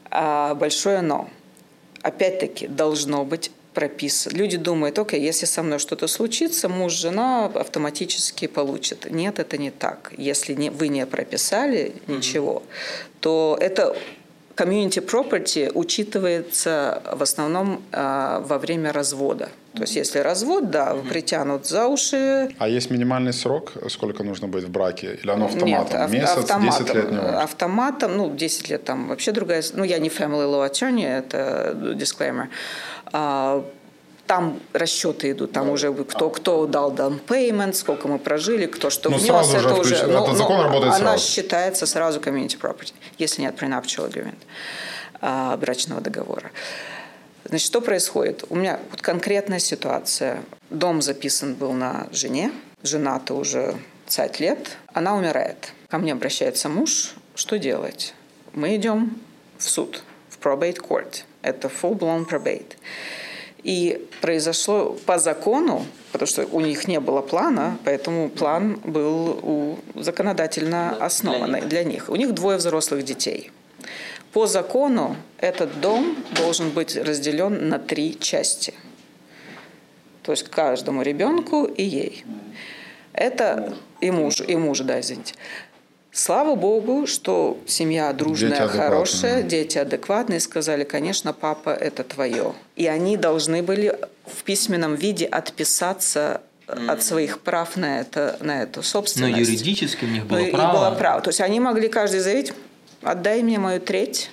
[0.10, 1.30] а, большое но,
[2.02, 4.36] опять-таки должно быть прописано.
[4.36, 9.12] Люди думают, окей, если со мной что-то случится, муж, жена автоматически получат.
[9.12, 10.14] Нет, это не так.
[10.18, 13.20] Если не, вы не прописали ничего, mm-hmm.
[13.20, 13.96] то это
[14.56, 19.50] Community property учитывается в основном э, во время развода.
[19.74, 22.50] То есть, если развод, да, mm притянут за уши.
[22.60, 25.20] А есть минимальный срок, сколько нужно быть в браке?
[25.22, 25.68] Или оно автоматом?
[25.68, 27.42] Нет, ав- Месяц, автоматом, 10 лет не важно.
[27.42, 29.62] Автоматом, ну, 10 лет там вообще другая...
[29.74, 32.48] Ну, я не family law attorney, это disclaimer.
[34.28, 39.12] Там расчеты идут, там уже кто, кто дал down payment, сколько мы прожили, кто что
[39.12, 40.08] ну, внес, сразу это уже, уже...
[40.08, 41.28] Но, этот закон работает она сразу.
[41.28, 44.40] считается сразу community property, если нет prenuptial agreement,
[45.22, 46.52] а, брачного договора.
[47.44, 48.44] Значит, что происходит?
[48.50, 50.42] У меня вот конкретная ситуация.
[50.72, 53.76] Дом записан был на жене, жена-то уже
[54.10, 55.74] 5 лет, она умирает.
[55.90, 58.16] Ко мне обращается муж, что делать?
[58.54, 59.20] Мы идем
[59.60, 61.24] в суд, в probate court.
[61.42, 62.76] Это full-blown probate.
[63.66, 69.80] И произошло по закону, потому что у них не было плана, поэтому план был у,
[69.96, 72.10] законодательно основанный для них.
[72.10, 73.52] У них двое взрослых детей.
[74.34, 78.76] По закону этот дом должен быть разделен на три части.
[80.22, 82.24] То есть каждому ребенку и ей.
[83.14, 85.34] Это и муж, и муж, да, извините.
[86.18, 92.54] Слава Богу, что семья дружная, дети хорошая, дети адекватные, сказали, конечно, папа, это твое.
[92.78, 93.94] И они должны были
[94.26, 99.34] в письменном виде отписаться от своих прав на, это, на эту собственность.
[99.34, 100.78] Но юридически у них было Но право.
[100.78, 101.22] было право.
[101.22, 102.54] То есть они могли каждый заявить,
[103.02, 104.32] отдай мне мою треть,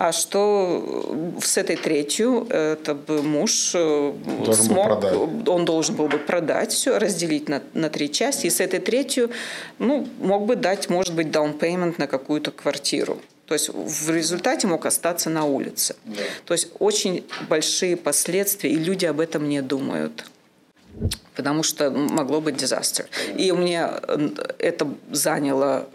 [0.00, 4.14] а что с этой третью это бы муж э,
[4.46, 5.14] должен смог, продать.
[5.46, 9.30] он должен был бы продать все, разделить на, на три части, и с этой третью,
[9.78, 13.20] ну, мог бы дать, может быть, down payment на какую-то квартиру.
[13.44, 15.96] То есть в результате мог остаться на улице.
[16.06, 16.22] Да.
[16.46, 20.24] То есть очень большие последствия, и люди об этом не думают.
[21.36, 23.06] Потому что могло быть дизастер.
[23.36, 23.86] И мне
[24.58, 25.90] это заняло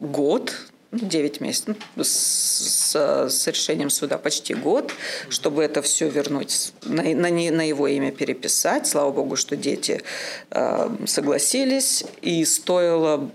[0.00, 0.52] год,
[0.92, 4.92] 9 месяцев, ну, с, с решением суда почти год,
[5.28, 8.86] чтобы это все вернуть, на, на, на его имя переписать.
[8.86, 10.02] Слава богу, что дети
[10.50, 13.30] э, согласились, и стоило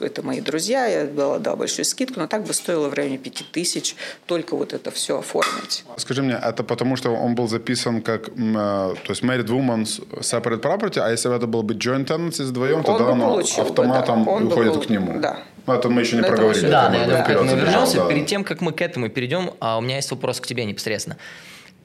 [0.00, 3.94] это мои друзья, я дала, дала большую скидку, но так бы стоило в районе 5000
[4.24, 5.84] только вот это все оформить.
[5.98, 9.82] Скажи мне, это потому что он был записан как, э, то есть married woman
[10.20, 14.30] separate property, а если бы это был бы joint tenancy вдвоем, тогда он автоматом бы,
[14.30, 14.36] да.
[14.36, 15.20] он уходит бы, к нему.
[15.20, 15.40] Да.
[15.66, 16.68] Ну, это мы еще не проговорили.
[16.68, 17.96] Да, да, да, да, мы вернемся.
[17.98, 18.08] Да.
[18.08, 21.16] Перед тем, как мы к этому перейдем, а у меня есть вопрос к тебе непосредственно.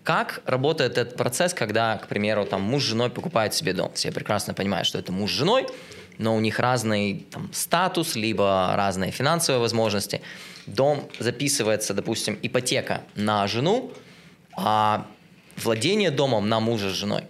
[0.03, 3.91] Как работает этот процесс, когда, к примеру, там муж с женой покупает себе дом?
[3.93, 5.67] Все прекрасно понимают, что это муж с женой,
[6.17, 10.21] но у них разный там, статус, либо разные финансовые возможности.
[10.65, 13.91] Дом записывается, допустим, ипотека на жену,
[14.55, 15.05] а
[15.55, 17.23] владение домом на мужа с женой.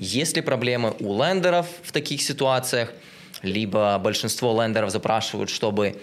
[0.00, 2.92] Есть ли проблемы у лендеров в таких ситуациях?
[3.42, 5.96] Либо большинство лендеров запрашивают, чтобы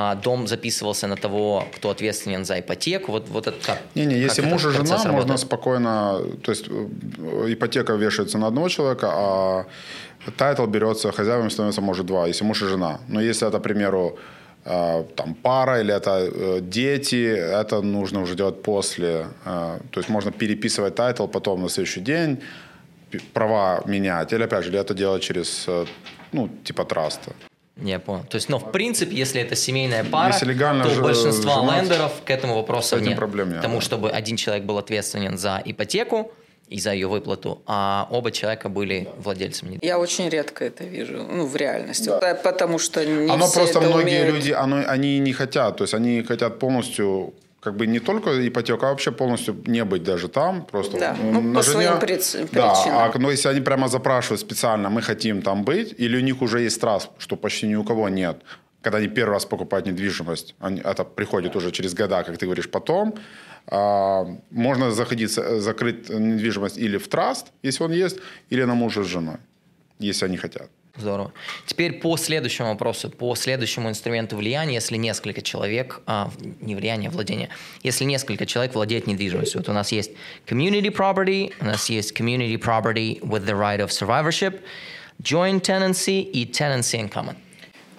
[0.00, 3.12] а, дом записывался на того, кто ответственен за ипотеку.
[3.12, 3.78] Вот, вот это как?
[3.96, 5.12] Не-не, если муж и жена, работает?
[5.12, 6.20] можно спокойно...
[6.42, 9.66] То есть э, ипотека вешается на одного человека, а
[10.36, 13.00] title берется, хозяевами становится, может, два, если муж и жена.
[13.08, 14.18] Но если это, к примеру,
[14.64, 19.26] э, там пара или это э, дети, это нужно уже делать после.
[19.44, 22.38] То есть можно переписывать title потом на следующий день,
[23.32, 24.32] права менять.
[24.32, 25.66] Или опять же, или это делать через
[26.32, 27.32] ну, типа траста.
[27.76, 28.24] Я понял.
[28.24, 32.12] То есть, но в принципе, если это семейная пара, если легально то у большинства лендеров
[32.24, 33.16] к этому вопросу нет.
[33.16, 33.62] Проблем нет.
[33.62, 36.32] Тому, чтобы один человек был ответственен за ипотеку,
[36.68, 39.86] и за ее выплату, а оба человека были владельцами недвижимости.
[39.86, 42.34] Я очень редко это вижу, ну, в реальности, да.
[42.34, 44.34] потому что не Оно все просто это многие умеют.
[44.34, 47.32] люди, оно, они не хотят, то есть они хотят полностью
[47.68, 51.40] как бы не только ипотека, а вообще полностью не быть даже там, просто Да, ну,
[51.42, 51.86] на по жене.
[51.86, 52.98] своим приц- Да, причинам.
[52.98, 56.60] а ну, если они прямо запрашивают специально, мы хотим там быть, или у них уже
[56.60, 58.36] есть трасс, что почти ни у кого нет,
[58.82, 62.70] когда они первый раз покупают недвижимость, они, это приходит уже через года, как ты говоришь,
[62.70, 63.14] потом,
[63.66, 68.18] а, можно заходить, э, закрыть недвижимость или в траст, если он есть,
[68.52, 69.36] или на мужа с женой,
[70.00, 70.68] если они хотят.
[70.98, 71.32] Здорово.
[71.66, 76.30] Теперь по следующему вопросу, по следующему инструменту влияния, если несколько человек, а,
[76.60, 77.50] не влияние, а владение,
[77.84, 79.60] если несколько человек владеет недвижимостью.
[79.60, 80.10] Вот у нас есть
[80.46, 84.60] community property, у нас есть community property with the right of survivorship,
[85.22, 87.36] joint tenancy и tenancy in common.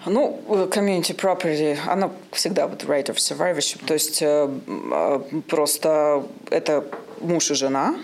[0.06, 6.84] Ну, community property, она всегда вот right of survivorship, то есть э, э, просто это
[7.20, 7.96] муж и жена,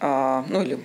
[0.00, 0.78] а, ну или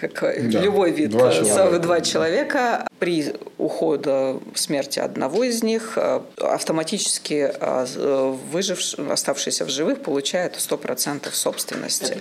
[0.00, 1.54] как, Да, любой вид, два э, человека.
[1.72, 2.86] со- два человека.
[2.98, 10.56] При уходе смерти одного из них э, автоматически э, э, выживший, оставшийся в живых получает
[10.56, 12.16] 100% собственности.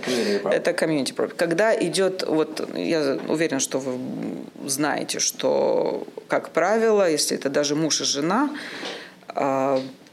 [0.52, 1.34] Это community property.
[1.36, 3.98] Когда идет, вот я уверен, что вы
[4.70, 8.50] знаете, что, как правило, если это даже муж и жена,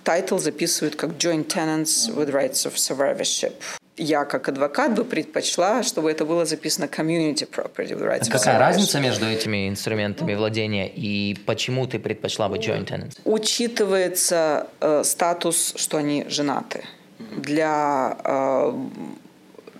[0.05, 3.53] title записывают как joint tenants with rights of survivorship.
[3.99, 9.01] Я, как адвокат, бы предпочла, чтобы это было записано community property rights А Какая разница
[9.01, 13.19] между этими инструментами владения и почему ты предпочла бы joint tenancy?
[13.25, 16.85] Учитывается э, статус, что они женаты.
[17.19, 18.73] Для э,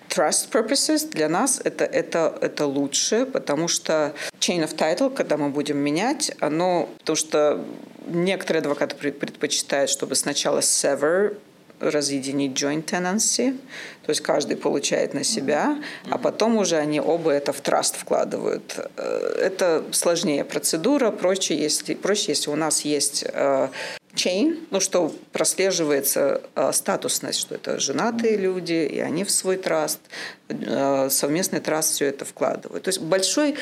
[0.09, 5.51] trust purposes для нас это, это, это лучше, потому что chain of title, когда мы
[5.51, 7.63] будем менять, оно, потому что
[8.07, 11.37] некоторые адвокаты пред- предпочитают, чтобы сначала sever
[11.81, 13.57] разъединить joint tenancy,
[14.03, 15.77] то есть каждый получает на себя,
[16.11, 18.79] а потом уже они оба это в траст вкладывают.
[18.97, 23.69] Э, Это сложнее процедура, проще, если, проще, если у нас есть э,
[24.17, 30.01] chain, ну что прослеживается э, статусность, что это женатые люди, и они в свой траст,
[30.49, 32.85] э, совместный траст все это вкладывают.
[32.85, 33.55] То есть большой,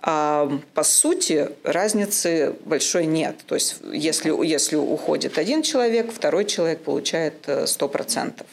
[0.00, 3.36] а, по сути, разницы большой нет.
[3.46, 8.44] То есть если, если уходит один человек, второй человек получает э, 100%.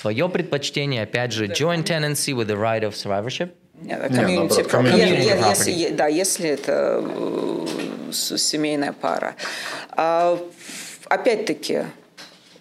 [0.00, 3.50] Твое предпочтение, опять же, joint tenancy with the right of survivorship?
[3.80, 4.92] Нет, Нет, community property.
[4.92, 7.66] community если, е- да, если это э,
[8.14, 9.36] семейная пара.
[9.90, 10.38] А,
[11.08, 11.84] опять-таки,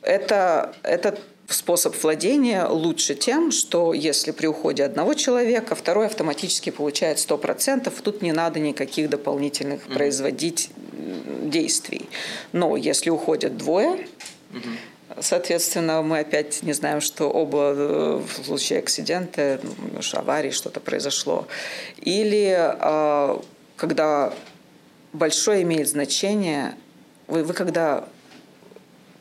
[0.02, 7.18] это, этот способ владения лучше тем, что если при уходе одного человека, второй автоматически получает
[7.18, 12.10] 100%, тут не надо никаких дополнительных производить м, действий.
[12.52, 14.08] Но если уходят двое,
[15.20, 21.48] Соответственно, мы опять не знаем, что оба э, в случае акцидента, ну, аварии что-то произошло.
[21.98, 23.38] Или э,
[23.76, 24.34] когда
[25.14, 26.76] большое имеет значение,
[27.28, 28.08] вы, вы когда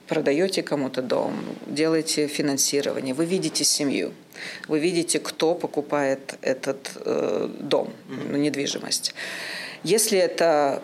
[0.09, 1.35] продаете кому-то дом,
[1.67, 4.13] делаете финансирование, вы видите семью,
[4.69, 9.15] вы видите, кто покупает этот э, дом, ну, недвижимость.
[9.85, 10.83] Если это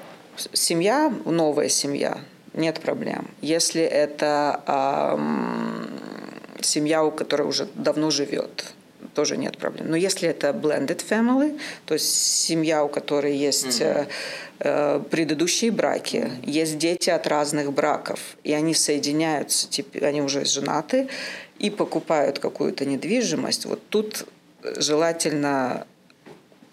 [0.52, 2.18] семья, новая семья,
[2.54, 3.28] нет проблем.
[3.42, 5.88] Если это ам,
[6.60, 8.72] семья, у которой уже давно живет,
[9.14, 9.90] тоже нет проблем.
[9.90, 14.06] Но если это blended family, то есть семья, у которой есть э, э,
[14.58, 21.08] предыдущие браки, есть дети от разных браков, и они соединяются, типа, они уже женаты,
[21.58, 24.26] и покупают какую-то недвижимость, вот тут
[24.62, 25.86] желательно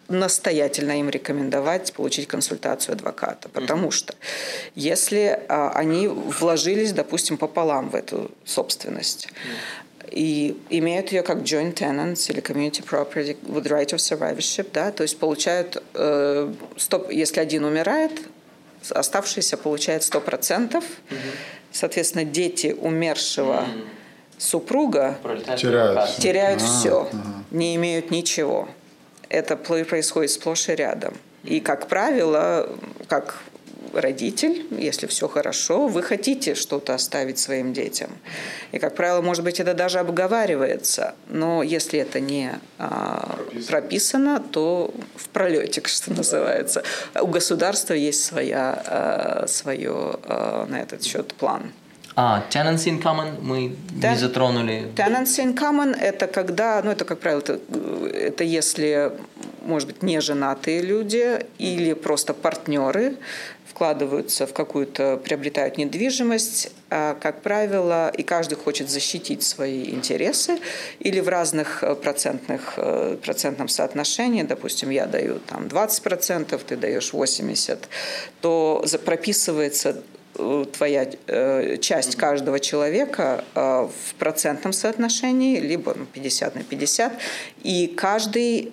[0.08, 4.14] настоятельно им рекомендовать получить консультацию адвоката, потому что
[4.76, 9.30] если а, они вложились, допустим, пополам в эту собственность
[10.12, 15.04] и имеют ее как joint tenants или community property with right of survivorship, да, то
[15.04, 18.12] есть получают, э, 100, если один умирает,
[18.90, 20.84] оставшийся получает 100%,
[21.72, 23.66] соответственно, дети умершего
[24.38, 25.18] супруга
[25.58, 26.18] Теряют.
[26.18, 27.10] теряют А, все,
[27.52, 28.68] не имеют ничего.
[29.30, 31.16] Это происходит сплошь и рядом.
[31.44, 32.70] И, как правило,
[33.08, 33.40] как
[34.02, 38.10] родитель, если все хорошо, вы хотите что-то оставить своим детям.
[38.72, 41.16] И, как правило, может быть, это даже обговаривается.
[41.30, 46.84] Но если это не а, прописано, то в пролете, что называется.
[47.20, 49.92] У государства есть своя, а, свое
[50.24, 51.72] а, на этот счет план.
[52.18, 54.14] А, tenancy in common мы Да.
[54.14, 54.88] не затронули.
[54.96, 57.60] Tenancy in common– это когда, ну, это, как правило, это,
[58.14, 59.12] это если,
[59.66, 63.18] может быть, не женатые люди или просто партнеры
[63.76, 70.60] вкладываются в какую-то, приобретают недвижимость, а, как правило, и каждый хочет защитить свои интересы,
[71.02, 77.12] или в разных э, процентных, э, процентном соотношении, допустим, я даю там 20%, ты даешь
[77.12, 77.80] 80%,
[78.40, 80.02] то прописывается
[80.40, 87.12] э, твоя э, часть каждого человека э, в процентном соотношении, либо 50 на 50,
[87.64, 88.72] и каждый,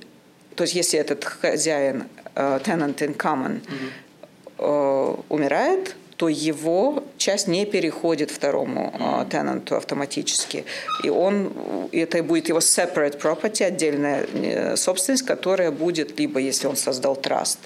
[0.54, 3.60] то есть если этот хозяин, tenant in common,
[4.58, 10.64] э, умирает, то его часть не переходит второму uh, тенанту автоматически.
[11.02, 11.52] И он,
[11.90, 17.58] это будет его separate property, отдельная э, собственность, которая будет, либо если он создал траст,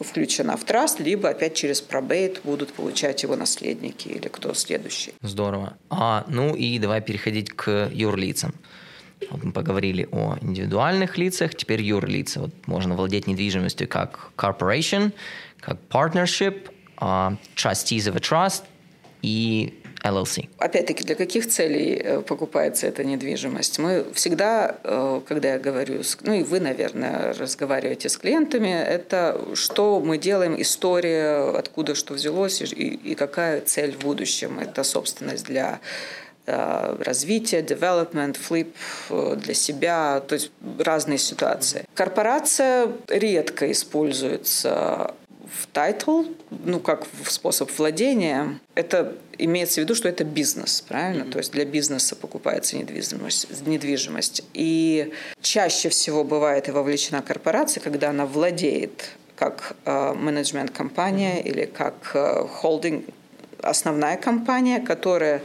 [0.00, 5.12] включена в траст, либо опять через пробейт будут получать его наследники или кто следующий.
[5.20, 5.76] Здорово.
[5.90, 8.54] А, ну и давай переходить к юрлицам.
[9.30, 12.40] Вот мы поговорили о индивидуальных лицах, теперь юрлица.
[12.40, 15.12] Вот можно владеть недвижимостью как corporation,
[15.60, 18.64] как partnership, uh, trustees of a trust
[19.22, 20.48] и LLC.
[20.58, 23.78] Опять-таки, для каких целей э, покупается эта недвижимость?
[23.78, 30.00] Мы всегда, э, когда я говорю, ну и вы, наверное, разговариваете с клиентами, это что
[30.00, 34.58] мы делаем, история, откуда что взялось и, и какая цель в будущем.
[34.58, 35.80] Это собственность для
[36.48, 38.68] э, развития, development, flip
[39.36, 41.84] для себя, то есть разные ситуации.
[41.94, 45.14] Корпорация редко используется
[45.50, 51.22] в title, ну, как в способ владения, это имеется в виду, что это бизнес, правильно?
[51.22, 51.30] Mm-hmm.
[51.30, 54.42] То есть для бизнеса покупается недвижимость, недвижимость.
[54.54, 61.48] И чаще всего бывает и вовлечена корпорация, когда она владеет как э, менеджмент-компания mm-hmm.
[61.48, 63.06] или как э, холдинг,
[63.62, 65.42] основная компания, которая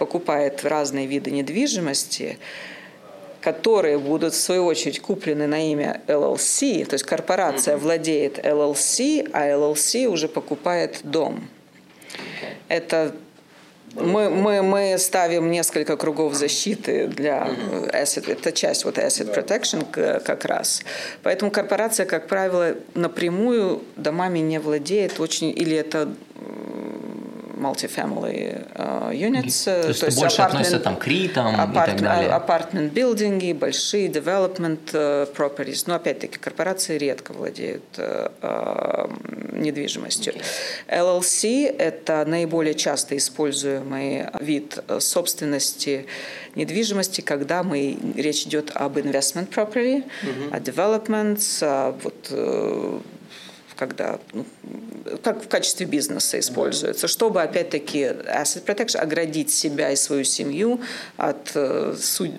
[0.00, 2.38] покупает разные виды недвижимости,
[3.42, 7.80] которые будут в свою очередь куплены на имя LLC, то есть корпорация mm-hmm.
[7.80, 11.46] владеет LLC, а LLC уже покупает дом.
[12.68, 13.14] Это
[13.94, 17.50] мы, мы, мы ставим несколько кругов защиты для
[17.92, 19.84] asset, это часть вот asset protection
[20.20, 20.82] как раз.
[21.22, 26.08] Поэтому корпорация, как правило, напрямую домами не владеет очень, или это
[27.60, 29.64] multifamily uh, units.
[29.64, 32.30] То есть, то есть больше относится там к ритам апарт, и так далее.
[32.30, 35.84] Апартмент билдинги, большие development uh, properties.
[35.86, 39.10] Но опять-таки корпорации редко владеют uh,
[39.52, 40.32] недвижимостью.
[40.32, 40.42] Okay.
[40.88, 46.06] LLC– это наиболее часто используемый вид собственности
[46.54, 50.54] недвижимости, когда мы, речь идет об investment property, mm-hmm.
[50.54, 53.02] о developments, о вот,
[53.80, 54.44] когда ну,
[55.24, 60.82] как в качестве бизнеса используется, чтобы опять-таки asset protection оградить себя и свою семью
[61.16, 62.30] от э, суд...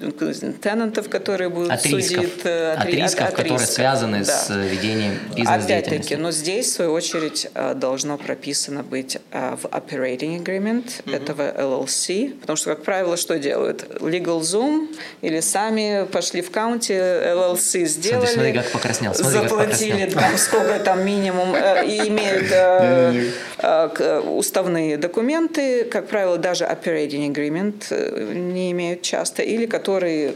[0.62, 3.70] тенантов, которые будут от судить, рисков, э, от, от рисков, от которые рисков.
[3.70, 4.38] связаны да.
[4.38, 5.74] с ведением бизнес-деятельности.
[5.74, 11.16] Опять-таки, но здесь в свою очередь э, должно прописано быть в operating agreement mm-hmm.
[11.16, 13.82] этого LLC, потому что как правило что делают?
[14.00, 20.06] Legal Zoom или сами пошли в каунте LLC сделали, смотри, смотри, как покраснел, смотри, заплатили
[20.06, 26.38] как там сколько там минимум минимум, э, и имеют э, э, уставные документы, как правило,
[26.38, 30.34] даже operating agreement не имеют часто, или которые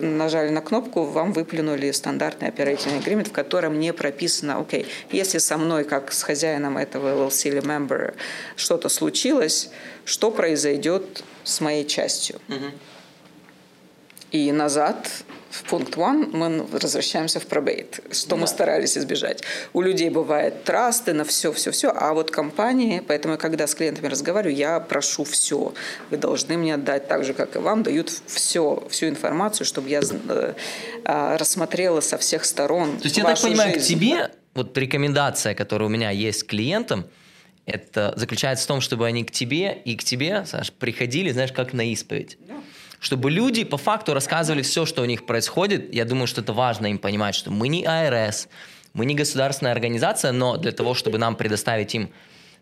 [0.00, 5.38] нажали на кнопку, вам выплюнули стандартный operating agreement, в котором не прописано, окей, okay, если
[5.38, 8.14] со мной, как с хозяином этого LLC или member,
[8.56, 9.70] что-то случилось,
[10.04, 12.40] что произойдет с моей частью.
[12.48, 12.70] Mm-hmm.
[14.32, 15.08] И назад
[15.50, 18.36] в пункт one мы возвращаемся в пробейт, что да.
[18.36, 19.42] мы старались избежать.
[19.72, 24.08] У людей бывает трасты на все, все, все, а вот компании, поэтому когда с клиентами
[24.08, 25.72] разговариваю, я прошу все.
[26.10, 30.00] Вы должны мне отдать так же, как и вам, дают все, всю информацию, чтобы я
[30.00, 30.54] э,
[31.04, 32.98] а, рассмотрела со всех сторон.
[32.98, 33.84] То есть я так понимаю, жизнь.
[33.84, 37.06] к тебе вот рекомендация, которая у меня есть клиентам,
[37.64, 41.74] это заключается в том, чтобы они к тебе и к тебе, Саш, приходили, знаешь, как
[41.74, 42.38] на исповедь.
[43.00, 45.94] Чтобы люди по факту рассказывали все, что у них происходит.
[45.94, 48.48] Я думаю, что это важно им понимать, что мы не АРС,
[48.92, 52.10] мы не государственная организация, но для того, чтобы нам предоставить им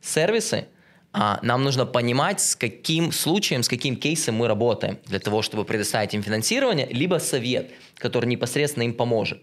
[0.03, 0.67] сервисы,
[1.13, 5.65] а, нам нужно понимать, с каким случаем, с каким кейсом мы работаем, для того, чтобы
[5.65, 9.41] предоставить им финансирование, либо совет, который непосредственно им поможет.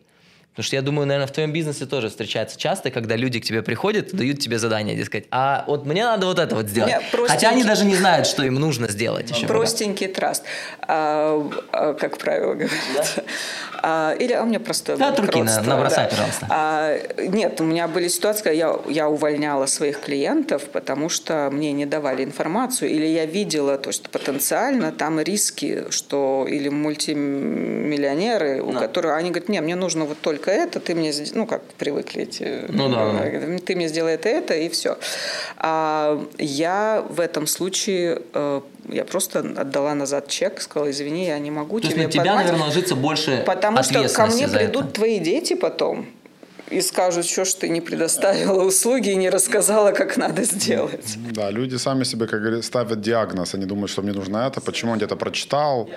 [0.54, 3.63] Потому что я думаю, наверное, в твоем бизнесе тоже встречается часто, когда люди к тебе
[3.63, 6.94] приходят, дают тебе задание, дескать, а вот мне надо вот это вот сделать.
[7.12, 7.28] Простенький...
[7.28, 9.48] Хотя они даже не знают, что им нужно сделать еще.
[9.48, 10.20] Простенький пока.
[10.20, 10.44] траст,
[10.82, 13.13] а, а, как правило говорят.
[13.16, 13.24] Да?
[13.86, 16.10] А, или а у меня просто Да, от руки на, набросай, да.
[16.10, 16.48] пожалуйста.
[16.50, 21.74] А, нет, у меня были ситуации, когда я, я увольняла своих клиентов, потому что мне
[21.74, 28.72] не давали информацию, или я видела то, что потенциально там риски, что или мультимиллионеры, у
[28.72, 32.66] которых они говорят, нет, мне нужно вот только это, ты мне, ну, как привыкли эти,
[32.70, 33.30] ну, да,
[33.66, 34.97] ты мне сделай это, это, и все.
[35.58, 41.52] А я в этом случае э, Я просто отдала назад чек, сказала, извини, я не
[41.52, 42.46] могу То есть тебе на тебя, поймать».
[42.46, 44.94] наверное, ложится больше Потому что ко мне придут это.
[44.94, 46.06] твои дети потом
[46.70, 51.18] и скажут, что ж ты не предоставила услуги и не рассказала, как надо сделать.
[51.32, 53.54] Да, люди сами себе, как говорят, ставят диагноз.
[53.54, 55.90] Они думают, что мне нужно это, почему он где-то прочитал.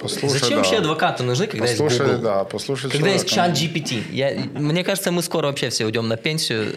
[0.00, 0.56] Послушай, Зачем да.
[0.56, 2.22] вообще адвокаты нужны, когда Послушай, есть Google?
[2.22, 3.78] да, послушай Когда есть чат человека.
[3.80, 4.02] GPT.
[4.12, 6.76] Я, мне кажется, мы скоро вообще все уйдем на пенсию.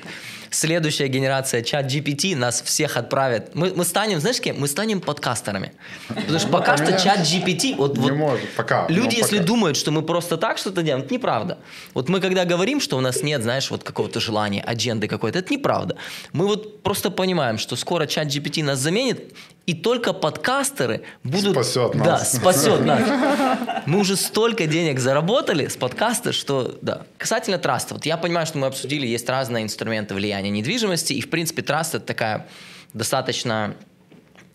[0.54, 3.56] Следующая генерация чат GPT нас всех отправит.
[3.56, 4.60] Мы, мы станем, знаешь кем?
[4.60, 5.74] Мы станем подкастерами.
[6.08, 7.76] Потому что пока что чат GPT...
[7.76, 8.86] Вот, Не вот может, пока.
[8.88, 9.48] Люди, если пока.
[9.48, 11.58] думают, что мы просто так что-то делаем, это неправда.
[11.96, 15.52] Вот мы когда говорим, что у нас нет, знаешь, вот какого-то желания, адженды какой-то, это
[15.52, 15.98] неправда.
[16.34, 19.34] Мы вот просто понимаем, что скоро чат GPT нас заменит,
[19.66, 21.54] и только подкастеры будут...
[21.54, 22.36] Спасет Да, нас.
[22.36, 23.84] спасет нас.
[23.86, 27.04] Мы уже столько денег заработали с подкаста, что да.
[27.18, 31.30] Касательно траста, вот я понимаю, что мы обсудили, есть разные инструменты влияния недвижимости, и в
[31.30, 32.48] принципе траст это такая
[32.94, 33.76] достаточно,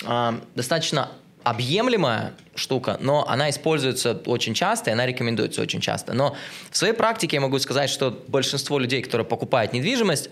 [0.05, 1.11] а, достаточно
[1.43, 6.13] объемлемая штука, но она используется очень часто, и она рекомендуется очень часто.
[6.13, 6.37] Но
[6.71, 10.29] в своей практике я могу сказать, что большинство людей, которые покупают недвижимость,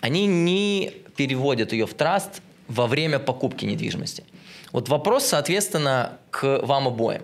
[0.00, 4.24] они не переводят ее в траст во время покупки недвижимости.
[4.72, 7.22] Вот вопрос, соответственно, к вам обоим.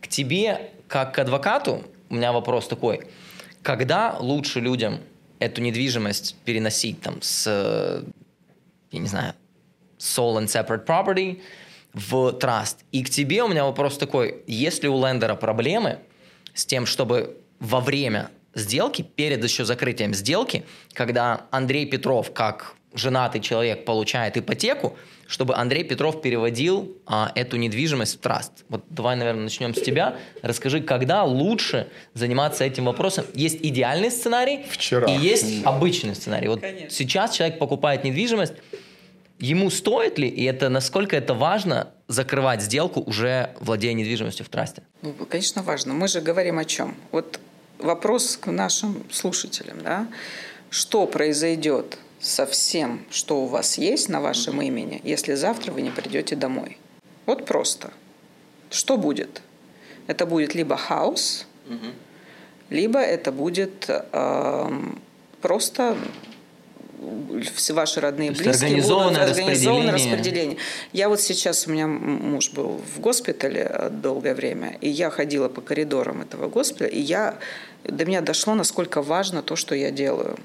[0.00, 3.06] К тебе, как к адвокату, у меня вопрос такой.
[3.62, 5.00] Когда лучше людям
[5.38, 8.04] эту недвижимость переносить там с,
[8.90, 9.34] я не знаю,
[9.98, 11.40] sole and separate property
[11.92, 12.84] в траст?
[12.92, 14.42] И к тебе у меня вопрос такой.
[14.46, 15.98] Есть ли у лендера проблемы
[16.54, 23.40] с тем, чтобы во время сделки, перед еще закрытием сделки, когда Андрей Петров, как женатый
[23.40, 28.64] человек, получает ипотеку, чтобы Андрей Петров переводил а, эту недвижимость в траст.
[28.68, 30.16] Вот давай, наверное, начнем с тебя.
[30.42, 33.26] Расскажи, когда лучше заниматься этим вопросом?
[33.34, 35.06] Есть идеальный сценарий Вчера.
[35.06, 36.48] и есть обычный сценарий.
[36.48, 36.90] Вот Конечно.
[36.90, 38.54] сейчас человек покупает недвижимость,
[39.38, 44.82] ему стоит ли, и это насколько это важно, закрывать сделку, уже владея недвижимостью в трасте?
[45.02, 45.92] Ну, конечно, важно.
[45.92, 46.96] Мы же говорим о чем?
[47.12, 47.38] Вот
[47.78, 50.08] вопрос к нашим слушателям, да?
[50.70, 55.90] Что произойдет со всем, что у вас есть на вашем имени, если завтра вы не
[55.90, 56.78] придете домой?
[57.26, 57.92] Вот просто.
[58.70, 59.42] Что будет?
[60.06, 61.46] Это будет либо хаос,
[62.70, 65.00] либо это будет эм,
[65.40, 65.96] просто
[67.54, 70.16] все ваши родные близкие организованное будут организованное распределение.
[70.16, 70.56] распределение.
[70.92, 75.48] Я вот сейчас, у меня муж был в госпитале э, долгое время, и я ходила
[75.48, 77.38] по коридорам этого госпиталя, и я,
[77.84, 80.36] до меня дошло, насколько важно то, что я делаю.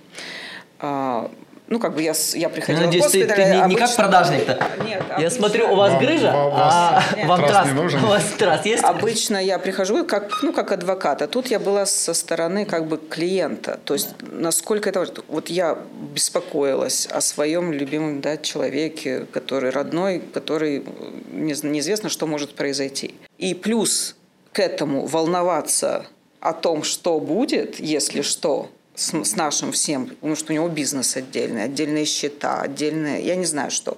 [1.74, 3.36] Ну, как бы я, я приходила Я надеюсь, в ты, госпиталь.
[3.46, 4.64] ты не, не как обычно- продажник-то.
[4.86, 7.70] Нет, Я обычно- смотрю, у вас Вам- грыжа, вам- а вас вам траст?
[8.04, 8.84] У вас траст есть?
[8.84, 13.00] Обычно я прихожу как, ну, как адвокат, а тут я была со стороны как бы
[13.00, 13.80] клиента.
[13.86, 15.16] То есть насколько это важно.
[15.30, 15.80] Вот я
[16.14, 20.84] беспокоилась о своем любимом да, человеке, который родной, который э,
[21.32, 23.16] не- неизвестно, что может произойти.
[23.40, 24.16] И плюс
[24.52, 26.06] к этому волноваться
[26.40, 31.16] о том, что будет, если что, с, с нашим всем, потому что у него бизнес
[31.16, 33.98] отдельный, отдельные счета, отдельные, я не знаю что.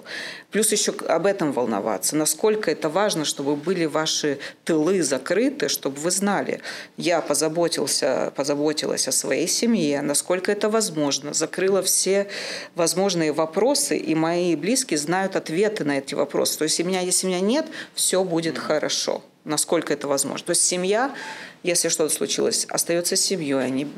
[0.50, 6.10] Плюс еще об этом волноваться, насколько это важно, чтобы были ваши тылы закрыты, чтобы вы
[6.10, 6.60] знали,
[6.96, 12.26] я позаботился, позаботилась о своей семье, насколько это возможно, закрыла все
[12.74, 16.56] возможные вопросы, и мои близкие знают ответы на эти вопросы.
[16.56, 20.44] То есть, меня, если меня нет, все будет хорошо насколько это возможно.
[20.44, 21.14] То есть семья,
[21.62, 23.90] если что-то случилось, остается семьей, они м,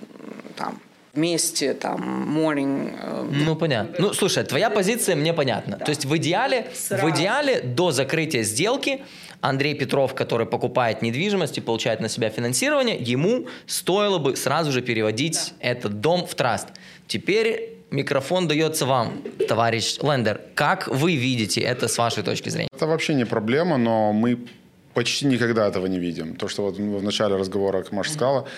[0.56, 0.78] там
[1.18, 3.94] вместе, там, morning, э, Ну, понятно.
[3.98, 5.76] Ну, слушай, твоя позиция мне понятна.
[5.76, 7.10] То есть в идеале, в Сразу.
[7.10, 9.02] идеале до закрытия сделки
[9.40, 14.80] Андрей Петров, который покупает недвижимость и получает на себя финансирование, ему стоило бы сразу же
[14.80, 16.68] переводить этот дом в траст.
[17.08, 20.40] Теперь микрофон дается вам, товарищ Лендер.
[20.54, 22.68] Как вы видите это с вашей точки зрения?
[22.72, 24.38] Это вообще не проблема, но мы
[24.94, 26.34] почти никогда этого не видим.
[26.34, 28.48] То, что вот в начале разговора, Маша сказала,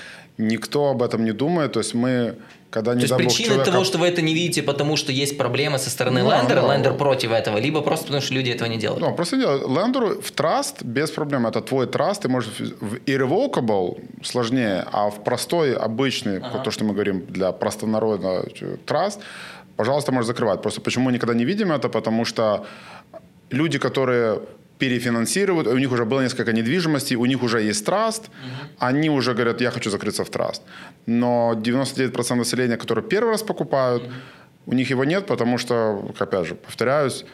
[0.41, 1.73] никто об этом не думает.
[1.73, 2.35] То есть мы,
[2.71, 5.13] когда не То есть бог, причина человека- того, что вы это не видите, потому что
[5.13, 6.75] есть проблемы со стороны Да, лендера, да.
[6.75, 9.01] лендер против этого, либо просто потому, что люди этого не делают.
[9.01, 11.47] Ну, просто дело, лендеру в траст без проблем.
[11.47, 16.93] Это твой траст, ты можешь в irrevocable сложнее, а в простой, обычный, то, что мы
[16.93, 19.21] говорим для простонародного э, траст,
[19.77, 20.63] пожалуйста, можешь закрывать.
[20.63, 21.89] Просто почему мы никогда не видим это?
[21.89, 22.65] Потому что
[23.51, 24.41] люди, которые
[24.81, 28.31] перефинансируют, у них уже было несколько недвижимостей, у них уже есть траст,
[28.79, 30.63] они уже говорят, я хочу закрыться в траст.
[31.07, 34.03] Но 99% населения, которые первый раз покупают,
[34.67, 37.25] у них его нет, потому что, опять же, повторяюсь,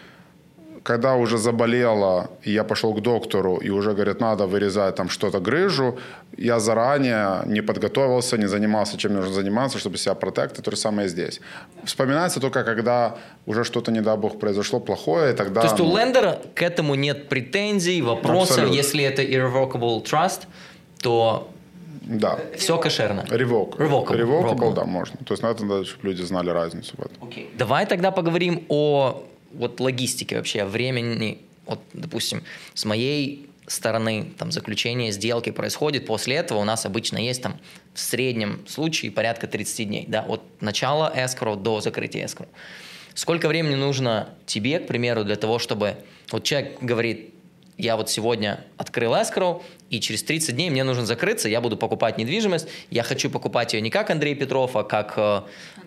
[0.87, 5.41] когда уже заболела, и я пошел к доктору, и уже говорят, надо вырезать там что-то
[5.41, 5.99] грыжу,
[6.39, 10.65] я заранее не подготовился, не занимался, чем нужно заниматься, чтобы себя протектить.
[10.65, 11.41] То же самое здесь.
[11.85, 13.17] Вспоминается только, когда
[13.47, 15.61] уже что-то, не дай бог, произошло плохое, и тогда...
[15.61, 18.51] То есть у лендера к этому нет претензий, вопросов.
[18.51, 18.77] Абсолютно.
[18.77, 20.43] Если это irrevocable trust,
[21.03, 21.49] то
[22.03, 22.39] Да.
[22.57, 23.25] все кошерно.
[23.29, 23.77] Revoke.
[23.79, 24.07] Revocable.
[24.07, 24.75] Revocable, Revocable.
[24.75, 25.17] да, можно.
[25.25, 27.29] То есть надо, надо, чтобы люди знали разницу в этом.
[27.29, 27.51] Окей.
[27.59, 29.25] Давай тогда поговорим о
[29.59, 31.39] вот логистике вообще, времени.
[31.67, 32.43] Вот, допустим,
[32.75, 37.59] с моей стороны там заключение сделки происходит, после этого у нас обычно есть там
[37.95, 42.49] в среднем случае порядка 30 дней, да, от начала escrow до закрытия escrow.
[43.15, 45.97] Сколько времени нужно тебе, к примеру, для того, чтобы
[46.31, 47.33] вот человек говорит,
[47.79, 52.19] я вот сегодня открыл escrow, и через 30 дней мне нужно закрыться, я буду покупать
[52.19, 55.43] недвижимость, я хочу покупать ее не как Андрей Петров, а как э,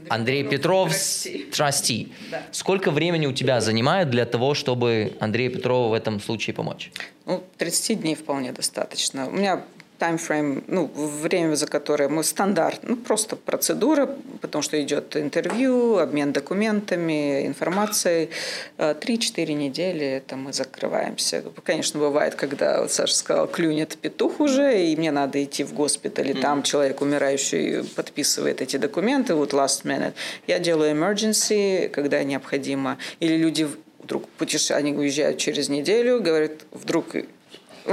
[0.07, 2.11] Андрей, Андрей Петров, Петров, trustee.
[2.31, 2.43] Да.
[2.51, 6.91] Сколько времени у тебя занимает для того, чтобы Андрею Петрову в этом случае помочь?
[7.25, 9.27] Ну, 30 дней вполне достаточно.
[9.27, 9.63] У меня
[9.99, 14.09] таймфрейм, ну, время, за которое мы стандарт, ну, просто процедура,
[14.41, 18.29] потому что идет интервью, обмен документами, информацией.
[18.77, 21.43] Э, 3-4 недели это мы закрываемся.
[21.63, 26.31] Конечно, бывает, когда, вот Саша сказал, клюнет петух уже, и мне надо идти в госпиталь,
[26.31, 30.13] и там человек умирающий подписывает эти документы, вот last minute.
[30.47, 32.97] Я делаю emergency, когда необходимо.
[33.19, 33.67] Или люди
[34.09, 34.73] вдруг путеше...
[34.73, 37.15] они уезжают через неделю, говорят, вдруг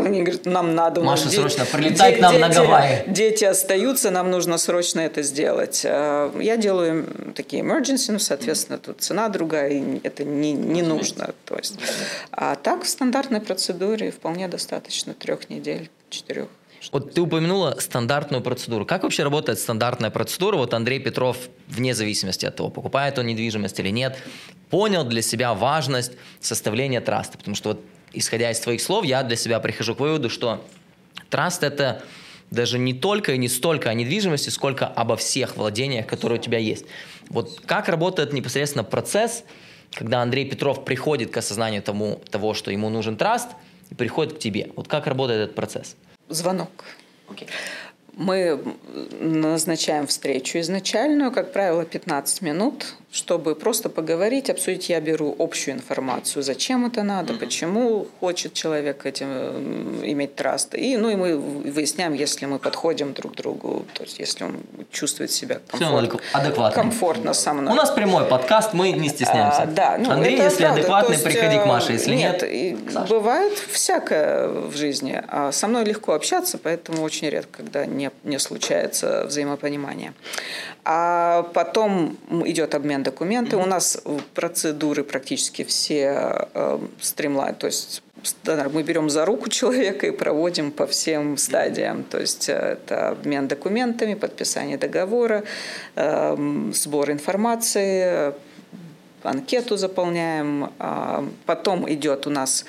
[0.05, 1.01] они говорят, нам надо...
[1.03, 3.05] Маша, де- срочно прилетай к нам на Гавайи.
[3.07, 5.82] Дети остаются, нам нужно срочно это сделать.
[5.84, 11.34] Э, Я делаю такие emergency, ну, соответственно, тут цена другая, и это не, не нужно.
[11.44, 11.78] То есть.
[12.30, 16.49] А так в стандартной процедуре вполне достаточно трех недель, четырех.
[16.92, 18.84] Вот ты упомянула стандартную процедуру.
[18.86, 20.57] Как вообще работает стандартная процедура?
[20.57, 21.36] Вот Андрей Петров,
[21.66, 24.16] вне зависимости от того, покупает он недвижимость или нет,
[24.70, 27.38] понял для себя важность составления траста.
[27.38, 27.80] Потому что вот,
[28.12, 30.64] исходя из твоих слов, я для себя прихожу к выводу, что
[31.30, 32.02] траст– это
[32.50, 36.59] даже не только и не столько о недвижимости, сколько обо всех владениях, которые у тебя
[36.59, 36.86] есть.
[37.28, 39.44] Вот как работает непосредственно процесс,
[39.92, 43.48] когда Андрей Петров приходит к осознанию тому, того, что ему нужен траст,
[43.90, 44.70] и приходит к тебе.
[44.76, 45.96] Вот как работает этот процесс?
[46.28, 46.70] Звонок.
[48.17, 48.59] Мы
[49.21, 54.89] назначаем встречу изначальную, как правило, 15 минут, чтобы просто поговорить, обсудить.
[54.89, 60.75] Я беру общую информацию, зачем это надо, почему хочет человек этим иметь траст.
[60.75, 64.57] И, ну, и мы выясняем, если мы подходим друг к другу, то есть если он
[64.91, 66.83] чувствует себя комфортно, адекватный.
[66.83, 67.73] комфортно со мной.
[67.73, 69.62] У нас прямой подкаст, мы не стесняемся.
[69.62, 70.81] А, да, ну, Андрей, если правда.
[70.81, 72.41] адекватный, есть, приходи к э, Маше, если нет,
[72.93, 73.09] Саше.
[73.09, 75.23] бывает всякое в жизни.
[75.29, 80.12] А со мной легко общаться, поэтому очень редко, когда не, не случается взаимопонимание.
[80.84, 83.62] А потом идет обмен документов.
[83.62, 83.98] У нас
[84.34, 88.02] процедуры практически все э, стримлайн, то есть
[88.72, 92.04] мы берем за руку человека и проводим по всем стадиям.
[92.04, 95.44] То есть э, это обмен документами, подписание договора,
[95.94, 98.32] э, сбор информации,
[99.22, 100.70] анкету заполняем.
[100.78, 102.64] а Потом идет у нас,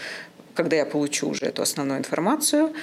[0.54, 2.74] когда я получу уже эту основную информацию,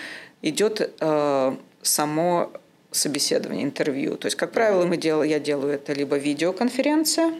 [0.42, 2.50] идет э, само
[2.90, 4.16] собеседование, интервью.
[4.16, 7.34] То есть, как правило, мы дел, я делаю это либо видеоконференция,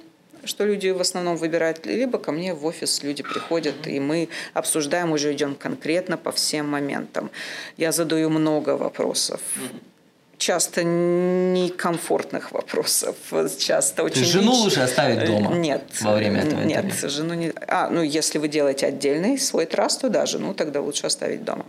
[0.45, 5.13] что люди в основном выбирают, либо ко мне в офис люди приходят, и мы обсуждаем,
[5.13, 7.31] уже идем конкретно по всем моментам.
[7.77, 9.41] Я задаю много вопросов.
[10.39, 13.17] Часто некомфортных вопросов,
[13.59, 15.83] часто очень жену лич- лучше оставить дома Нет.
[16.01, 17.09] во время этого Нет, интервью?
[17.11, 17.53] жену не...
[17.69, 21.65] А, ну, если вы делаете отдельный свой траст, то да, жену тогда лучше оставить дома.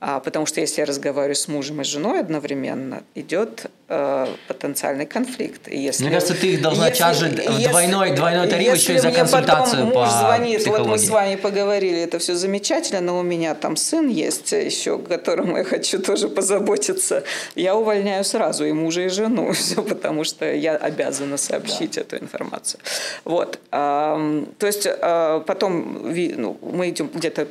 [0.00, 5.68] А, потому что если я разговариваю с мужем и женой одновременно, идет э, потенциальный конфликт.
[5.68, 8.98] И если, Мне кажется, ты их должна чаржить в двойной- двойной тариф если еще и
[8.98, 11.06] за консультацию потом по муж звонит, вот мы психологии.
[11.06, 15.64] с вами поговорили, это все замечательно, но у меня там сын есть еще, которому я
[15.64, 17.22] хочу тоже позаботиться.
[17.54, 22.80] Я увольняю сразу и мужа, и жену, все, потому что я обязана сообщить эту информацию.
[23.24, 23.58] Вот.
[23.70, 27.46] То есть а, потом ну, мы идем где-то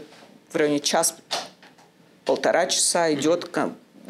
[0.50, 1.16] в районе час
[2.26, 3.46] полтора часа идет,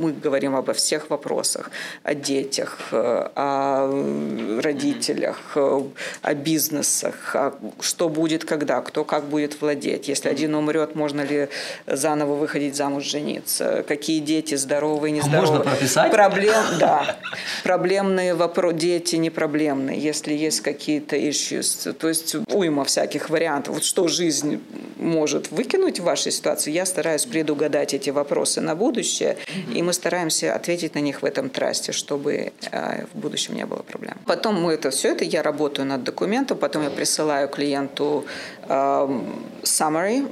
[0.02, 1.72] мы говорим обо всех вопросах,
[2.04, 5.82] о детях, э, о родителях, э,
[6.22, 11.49] о бизнесах, о что будет когда, кто как будет владеть, если один умрет, можно ли
[11.88, 15.41] заново выходить замуж, жениться, какие дети здоровые, нездоровые.
[15.41, 16.12] можно прописать?
[16.12, 17.18] Проблем, да.
[17.64, 21.93] Проблемные вопросы, дети не проблемные, если есть какие-то issues.
[21.93, 23.76] То есть уйма всяких вариантов.
[23.76, 24.62] Вот что жизнь
[24.97, 29.38] может выкинуть в вашей ситуации, я стараюсь предугадать эти вопросы на будущее,
[29.74, 33.66] и мы мы стараемся ответить на них в этом трасте, чтобы э, в будущем не
[33.66, 34.14] было проблем.
[34.26, 38.24] Потом мы это все это, я работаю над документом, потом я присылаю клиенту
[38.70, 39.22] э,
[39.64, 40.26] summary,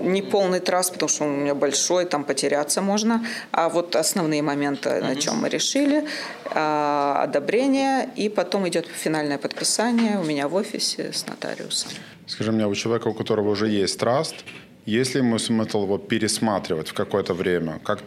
[0.00, 3.20] не полный трасс, потому что он у меня большой, там потеряться можно.
[3.50, 5.08] А вот основные моменты, mm-hmm.
[5.08, 6.04] на чем мы решили,
[6.54, 11.90] э, одобрение, и потом идет финальное подписание у меня в офисе с нотариусом.
[12.26, 14.36] Скажи мне, у человека, у которого уже есть траст,
[14.86, 17.78] есть ли ему смысл его пересматривать в какое-то время?
[17.84, 17.98] Как,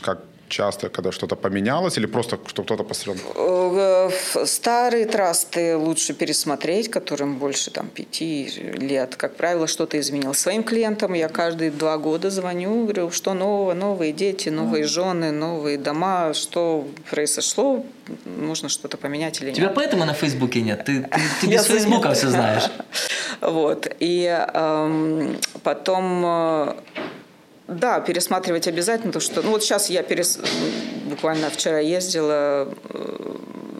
[0.00, 0.18] как
[0.52, 3.24] часто, когда что-то поменялось, или просто, что кто-то посмотрел?
[3.34, 4.10] Э,
[4.44, 8.48] старые трасты лучше пересмотреть, которым больше там, пяти
[8.78, 9.16] лет.
[9.16, 10.38] Как правило, что-то изменилось.
[10.38, 15.78] Своим клиентам я каждые два года звоню, говорю, что нового, новые дети, новые жены, новые
[15.78, 17.84] дома, что произошло,
[18.24, 19.56] нужно что-то поменять или нет.
[19.56, 20.84] Тебя поэтому на Фейсбуке нет?
[20.84, 22.64] Ты, ты, ты без Фейсбука все знаешь.
[23.40, 23.88] Вот.
[23.98, 24.24] И
[24.54, 26.74] эм, потом э,
[27.72, 30.38] да, пересматривать обязательно, потому что, ну вот сейчас я перес...
[31.06, 33.36] буквально вчера ездила э,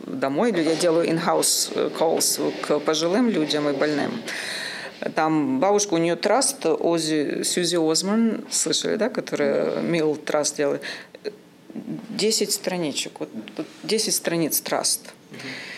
[0.07, 4.23] домой, я делаю in-house calls к пожилым людям и больным.
[5.15, 10.83] Там бабушка, у нее траст, Ози, Сьюзи Озман, слышали, да, которая Мил траст делает.
[12.11, 13.31] 10 страничек, вот
[13.83, 15.13] 10 страниц траст.
[15.33, 15.72] Mm-hmm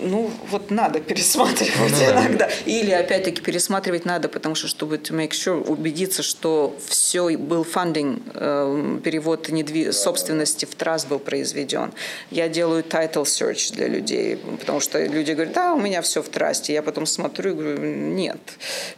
[0.00, 2.46] ну, вот надо пересматривать ну, иногда.
[2.46, 2.50] Да.
[2.66, 8.22] Или, опять-таки, пересматривать надо, потому что, чтобы to make sure, убедиться, что все был фандинг,
[8.34, 9.92] э, перевод недви...
[9.92, 11.92] собственности в траст был произведен.
[12.30, 16.28] Я делаю title search для людей, потому что люди говорят, да, у меня все в
[16.28, 16.72] трасте.
[16.72, 18.40] Я потом смотрю и говорю, нет,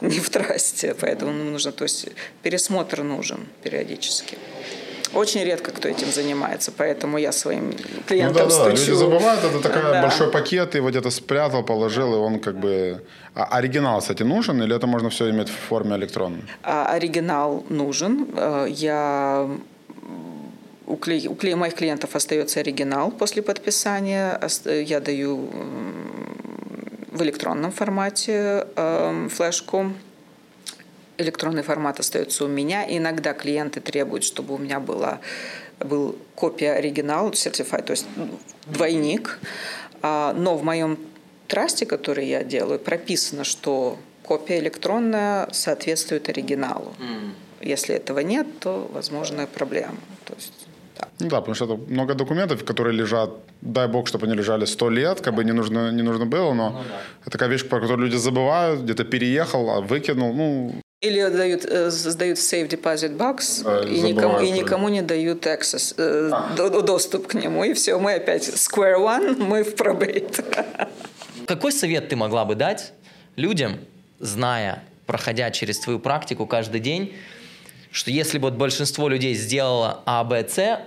[0.00, 0.94] не в трасте.
[1.00, 2.08] Поэтому нужно, то есть
[2.42, 4.36] пересмотр нужен периодически.
[5.14, 7.74] Очень редко кто этим занимается, поэтому я своим
[8.06, 8.64] клиентам ну, да, да.
[8.76, 8.90] стучу.
[8.90, 10.02] Люди забывают, это такой да.
[10.02, 13.02] большой пакет, его где-то спрятал, положил, и он как бы...
[13.34, 16.42] А оригинал, кстати, нужен или это можно все иметь в форме электронной?
[16.62, 18.28] А, оригинал нужен.
[18.36, 19.48] Э, я
[20.86, 24.40] у, клей, у моих клиентов остается оригинал после подписания.
[24.66, 25.48] Я даю
[27.10, 29.92] в электронном формате э, флешку
[31.22, 32.84] электронный формат остается у меня.
[32.88, 35.20] Иногда клиенты требуют, чтобы у меня была
[35.84, 38.06] был копия оригинала, certified, то есть
[38.66, 39.38] двойник.
[40.02, 40.98] А, но в моем
[41.48, 46.94] трасте, который я делаю, прописано, что копия электронная соответствует оригиналу.
[46.98, 47.32] Mm.
[47.60, 49.98] Если этого нет, то возможны проблемы.
[50.24, 50.66] То есть,
[50.98, 51.08] да.
[51.20, 54.90] Ну да, потому что это много документов, которые лежат, дай бог, чтобы они лежали сто
[54.90, 57.00] лет, как бы не нужно, не нужно было, но ну, да.
[57.22, 61.90] это такая вещь, про которую люди забывают, где-то переехал, а выкинул, ну, или дают, э,
[61.90, 66.80] сдают safe deposit box а, и, никому, и никому не дают access, э, а.
[66.82, 67.64] доступ к нему.
[67.64, 70.40] И все, мы опять square one, мы в пробейт.
[71.46, 72.92] Какой совет ты могла бы дать
[73.34, 73.80] людям,
[74.20, 77.14] зная, проходя через твою практику каждый день,
[77.90, 80.80] что если бы вот большинство людей сделало А, Б, С,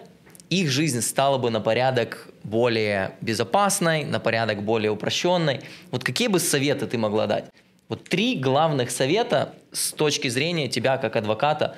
[0.49, 5.61] их жизнь стала бы на порядок более безопасной, на порядок более упрощенной.
[5.91, 7.45] Вот какие бы советы ты могла дать?
[7.88, 11.75] Вот три главных совета с точки зрения тебя как адвоката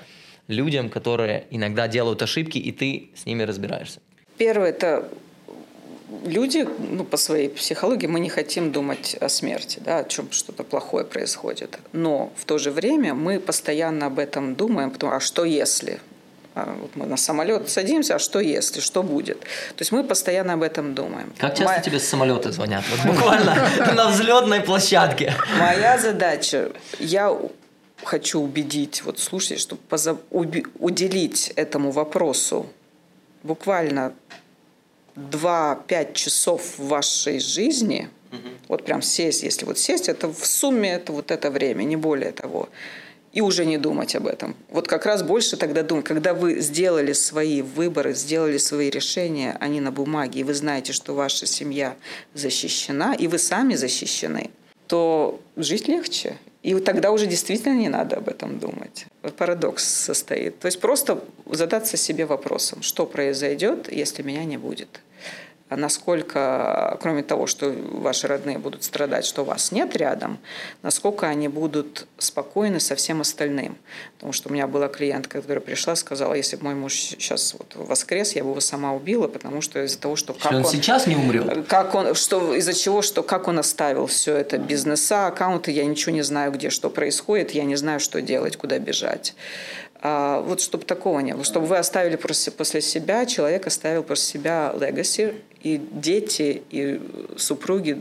[0.48, 4.00] людям, которые иногда делают ошибки, и ты с ними разбираешься.
[4.38, 5.10] Первое– это
[6.24, 10.64] люди, ну, по своей психологии, мы не хотим думать о смерти, да, о чем что-то
[10.64, 11.80] плохое происходит.
[11.92, 16.00] Но в то же время мы постоянно об этом думаем, потому, а что если?
[16.60, 19.42] А вот мы на самолет садимся, а что если, что будет?
[19.42, 21.32] То есть мы постоянно об этом думаем.
[21.38, 21.82] Как часто Моя...
[21.82, 22.84] тебе с самолета звонят?
[22.90, 23.56] Вот буквально
[23.96, 25.36] на взлетной площадке.
[25.60, 27.32] Моя задача, я
[28.04, 30.18] хочу убедить вот слушай, чтобы поза...
[30.32, 32.66] уделить этому вопросу
[33.44, 34.14] буквально
[35.16, 38.50] 2-5 часов в вашей жизни, угу.
[38.68, 42.32] вот прям сесть, если вот сесть, это в сумме это вот это время, не более
[42.32, 42.68] того
[43.38, 44.56] и уже не думать об этом.
[44.72, 49.80] Вот как раз больше тогда думать, когда вы сделали свои выборы, сделали свои решения, они
[49.80, 51.96] на бумаге, и вы знаете, что ваша семья
[52.34, 54.50] защищена, и вы сами защищены,
[54.88, 56.38] то жить легче.
[56.64, 59.06] И тогда уже действительно не надо об этом думать.
[59.22, 60.58] Вот парадокс состоит.
[60.58, 65.02] То есть просто задаться себе вопросом, что произойдет, если меня не будет
[65.70, 70.40] насколько, кроме того, что ваши родные будут страдать, что вас нет рядом,
[70.82, 73.78] насколько они будут спокойны со всем остальным.
[74.16, 77.74] Потому что у меня была клиентка, которая пришла, сказала, если бы мой муж сейчас вот
[77.76, 81.06] воскрес, я бы его сама убила, потому что из-за того, что как он, он сейчас
[81.08, 85.72] не умрет, как он, что из-за чего, что как он оставил все это бизнеса, аккаунты,
[85.72, 89.36] я ничего не знаю, где что происходит, я не знаю, что делать, куда бежать.
[90.00, 94.72] А, вот чтобы такого не было, чтобы вы оставили после себя, человек оставил после себя
[94.76, 95.36] legacy,
[95.76, 97.02] и дети, и
[97.38, 98.00] супруги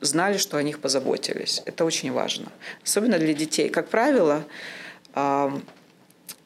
[0.00, 1.62] знали, что о них позаботились.
[1.66, 2.50] Это очень важно.
[2.84, 3.68] Особенно для детей.
[3.68, 4.44] Как правило,
[5.14, 5.52] а,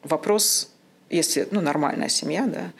[0.03, 0.69] вопрос
[1.09, 2.71] если, ну, нормальная семья, да,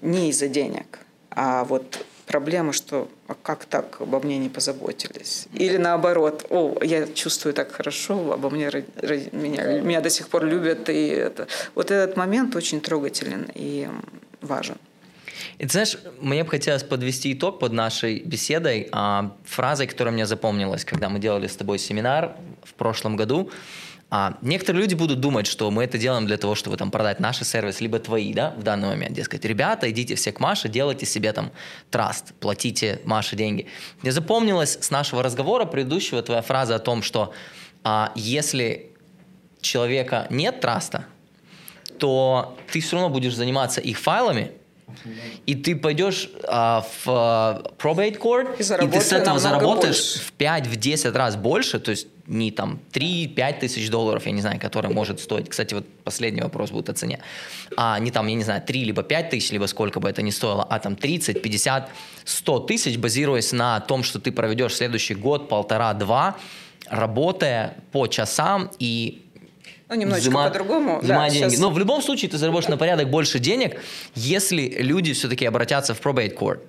[0.00, 0.98] не из-за денег,
[1.30, 5.46] а вот проблема, что а как так обо мне не позаботились?
[5.52, 8.70] Или наоборот, о, я чувствую так хорошо, обо мне
[9.32, 10.88] меня, меня до сих пор любят.
[10.88, 11.46] И это.
[11.74, 13.88] Вот этот момент очень трогателен и
[14.40, 14.76] важен.
[15.58, 20.26] И ты знаешь, мне бы хотелось подвести итог под нашей беседой а, фразой, которая мне
[20.26, 23.50] запомнилась, когда мы делали с тобой семинар в прошлом году.
[24.14, 27.46] А некоторые люди будут думать, что мы это делаем для того, чтобы там продать наши
[27.46, 29.14] сервисы, либо твои, да, в данный момент.
[29.14, 31.50] Дескать, ребята, идите все к Маше, делайте себе там
[31.90, 33.68] траст, платите Маше деньги.
[34.02, 37.32] Мне запомнилась с нашего разговора предыдущего твоя фраза о том, что
[37.84, 38.92] а, если
[39.62, 41.06] человека нет траста,
[41.98, 44.52] то ты все равно будешь заниматься их файлами,
[45.46, 50.20] и ты пойдешь а, в а, probate court, и, и ты с этого заработаешь больше.
[50.20, 54.92] в 5-10 раз больше, то есть не там 3-5 тысяч долларов, я не знаю, который
[54.92, 55.48] может стоить.
[55.48, 57.20] Кстати, вот последний вопрос будет о цене.
[57.76, 60.30] А не там, я не знаю, 3 либо 5 тысяч, либо сколько бы это ни
[60.30, 61.90] стоило, а там 30, 50,
[62.24, 66.36] 100 тысяч, базируясь на том, что ты проведешь следующий год, полтора-два,
[66.88, 69.22] работая по часам и
[69.94, 71.00] ну, немножечко взима, по-другому.
[71.02, 71.50] да, деньги.
[71.50, 71.60] Сейчас...
[71.60, 73.80] Но в любом случае ты заработаешь на порядок больше денег,
[74.14, 76.60] если люди все-таки обратятся в probate court.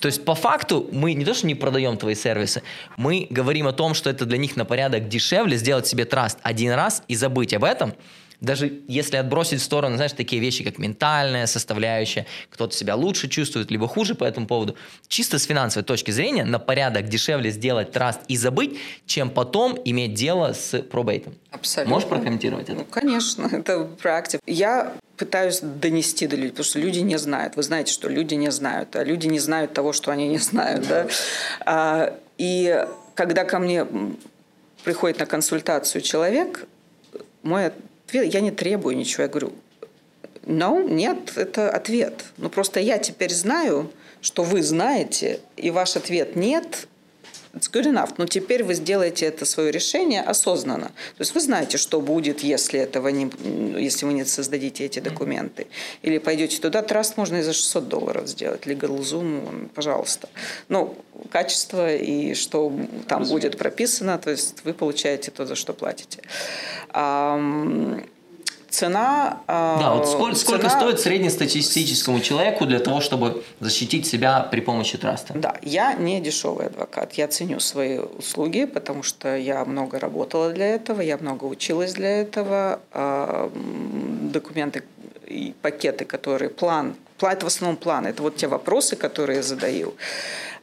[0.00, 2.62] То есть по факту мы не то, что не продаем твои сервисы,
[2.96, 6.72] мы говорим о том, что это для них на порядок дешевле сделать себе траст один
[6.72, 7.94] раз и забыть об этом,
[8.40, 13.70] даже если отбросить в сторону, знаешь, такие вещи, как ментальная составляющая, кто-то себя лучше чувствует,
[13.70, 14.76] либо хуже по этому поводу,
[15.08, 20.14] чисто с финансовой точки зрения на порядок дешевле сделать траст и забыть, чем потом иметь
[20.14, 21.34] дело с пробейтом.
[21.50, 21.94] Абсолютно.
[21.94, 22.78] Можешь прокомментировать это?
[22.78, 24.42] Ну, конечно, это практика.
[24.46, 27.56] Я пытаюсь донести до людей, потому что люди не знают.
[27.56, 30.88] Вы знаете, что люди не знают, а люди не знают того, что они не знают.
[30.88, 31.06] Да?
[31.66, 33.86] А, и когда ко мне
[34.82, 36.66] приходит на консультацию человек,
[37.42, 37.72] мой
[38.12, 39.24] я не требую ничего.
[39.24, 39.52] Я говорю,
[40.44, 42.24] no, нет, это ответ.
[42.36, 43.90] Ну, просто я теперь знаю,
[44.20, 46.88] что вы знаете, и ваш ответ нет,
[47.52, 48.14] It's good enough.
[48.16, 50.86] Но теперь вы сделаете это свое решение осознанно.
[50.86, 53.30] То есть вы знаете, что будет, если, этого не,
[53.80, 55.66] если вы не создадите эти документы.
[56.02, 56.82] Или пойдете туда.
[56.82, 58.66] Траст можно и за 600 долларов сделать.
[58.66, 60.28] LegalZoom, пожалуйста.
[60.68, 60.96] Ну,
[61.30, 62.72] качество и что
[63.08, 64.18] там будет прописано.
[64.18, 66.20] То есть вы получаете то, за что платите
[68.70, 69.40] цена...
[69.46, 70.58] А, да, вот сколько, цена...
[70.58, 75.34] сколько стоит среднестатистическому человеку для того, чтобы защитить себя при помощи траста?
[75.34, 77.12] Да, я не дешевый адвокат.
[77.14, 82.20] Я ценю свои услуги, потому что я много работала для этого, я много училась для
[82.22, 82.80] этого.
[82.92, 83.50] А,
[84.32, 84.82] документы
[85.26, 86.94] и пакеты, которые план,
[87.28, 89.94] это в основном план, это вот те вопросы, которые я задаю.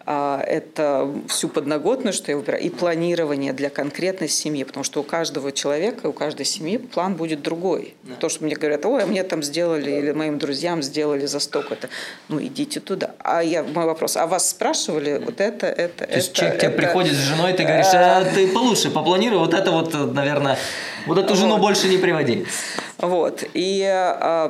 [0.10, 5.04] А, это всю подноготную, что я выбираю, и планирование для конкретной семьи, потому что у
[5.04, 7.94] каждого человека, у каждой семьи план будет другой.
[8.04, 8.16] Да.
[8.16, 11.90] То, что мне говорят, ой, а мне там сделали, или моим друзьям сделали за столько-то,
[12.30, 13.16] ну идите туда.
[13.20, 16.08] А я, мой вопрос, а вас спрашивали вот это, это, То это?
[16.08, 19.54] То есть человек это, тебе приходит с женой, ты говоришь, а, ты получше попланируй, вот
[19.54, 20.58] это вот, наверное,
[21.08, 21.62] вот эту жену вот.
[21.62, 22.46] больше не приводи.
[22.98, 23.44] Вот.
[23.54, 24.50] И э,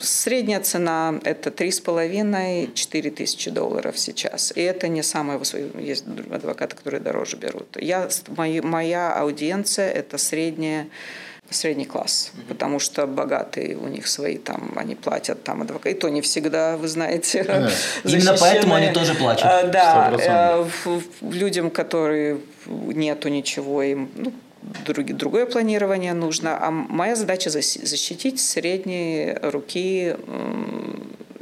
[0.00, 4.52] средняя цена– это 3,5-4 тысячи долларов сейчас.
[4.56, 5.70] И это не самое высокое.
[5.80, 7.76] Есть адвокаты, которые дороже берут.
[7.80, 10.88] Я, моя, моя аудиенция– это средняя
[11.50, 12.48] средний класс, mm-hmm.
[12.48, 16.76] потому что богатые у них свои там, они платят там адвокаты, и то не всегда,
[16.76, 17.42] вы знаете.
[17.42, 17.72] Yeah.
[18.04, 19.46] Именно поэтому они тоже плачут.
[19.46, 20.70] А, да, 100%.
[20.86, 24.32] Э, людям, которые нету ничего, им ну,
[24.86, 26.58] другое планирование нужно.
[26.60, 30.16] А моя задача защитить средние руки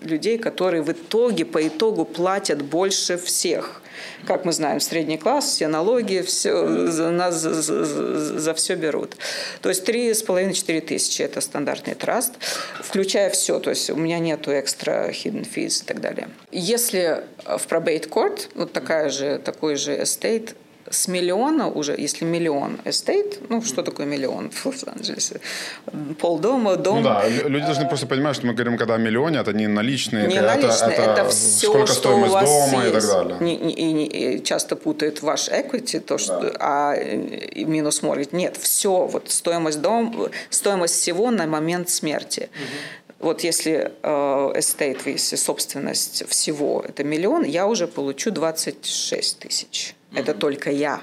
[0.05, 3.81] людей, которые в итоге, по итогу платят больше всех.
[4.27, 9.17] Как мы знаем, средний класс, все налоги, все, за, нас за, за, за все берут.
[9.61, 12.33] То есть 3,5-4 тысячи– это стандартный траст,
[12.81, 13.61] включая все.
[13.61, 16.29] То есть у меня нету extra hidden fees и так далее.
[16.51, 20.55] Если в probate court, вот такая же, такой же estate,
[20.91, 25.41] с миллиона уже, если миллион estate, ну что такое миллион в Лос-Анджелесе?
[26.21, 26.99] Полдома, дом.
[26.99, 30.27] Ну да, люди должны просто понимать, что мы говорим, когда о миллионе, это не наличные,
[30.27, 32.97] не это, наличные, это, это, все, сколько что стоимость у вас дома есть.
[32.97, 33.37] и так далее.
[33.41, 36.57] Не, не, не, часто путают ваш equity, то, что, да.
[36.61, 36.97] а
[37.55, 38.31] минус mortgage.
[38.33, 42.49] Нет, все, вот стоимость дома, стоимость всего на момент смерти.
[42.53, 43.04] Угу.
[43.25, 43.91] Вот если
[44.55, 49.95] estate, если собственность всего это миллион, я уже получу 26 тысяч.
[50.15, 51.01] Это только я.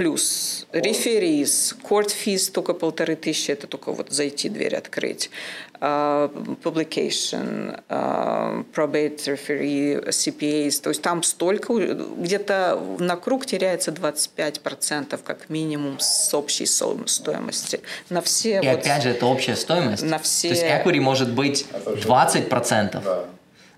[0.00, 5.30] Плюс referees, court fees только полторы тысячи, это только вот зайти, дверь открыть.
[5.78, 15.20] Uh, publication, uh, probate referee, CPAs, то есть там столько, где-то на круг теряется 25%
[15.22, 17.80] как минимум с общей стоимости.
[18.08, 20.02] На все И вот, опять же, это общая стоимость.
[20.02, 20.48] На все...
[20.48, 23.02] То есть equity может быть 20%.
[23.04, 23.24] Да.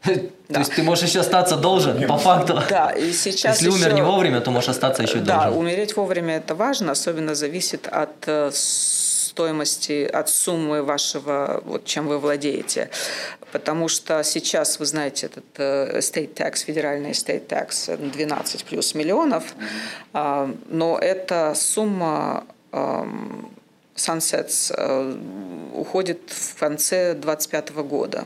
[0.02, 2.60] То есть ты можешь еще остаться должен, по факту.
[2.68, 5.60] Да, и сейчас Если умер не вовремя, то можешь остаться еще Да, должен.
[5.60, 12.18] умереть вовремя это важно, особенно зависит от э, стоимости, от суммы вашего, вот чем вы
[12.18, 12.90] владеете.
[13.52, 18.94] Потому что сейчас, вы знаете, этот э, estate tax, федеральный estate tax, э, 12 плюс
[18.94, 19.54] миллионов,
[20.12, 23.50] а, но эта сумма эм,
[23.96, 25.16] Sunsets э,
[25.74, 28.24] уходит в конце 2025 года.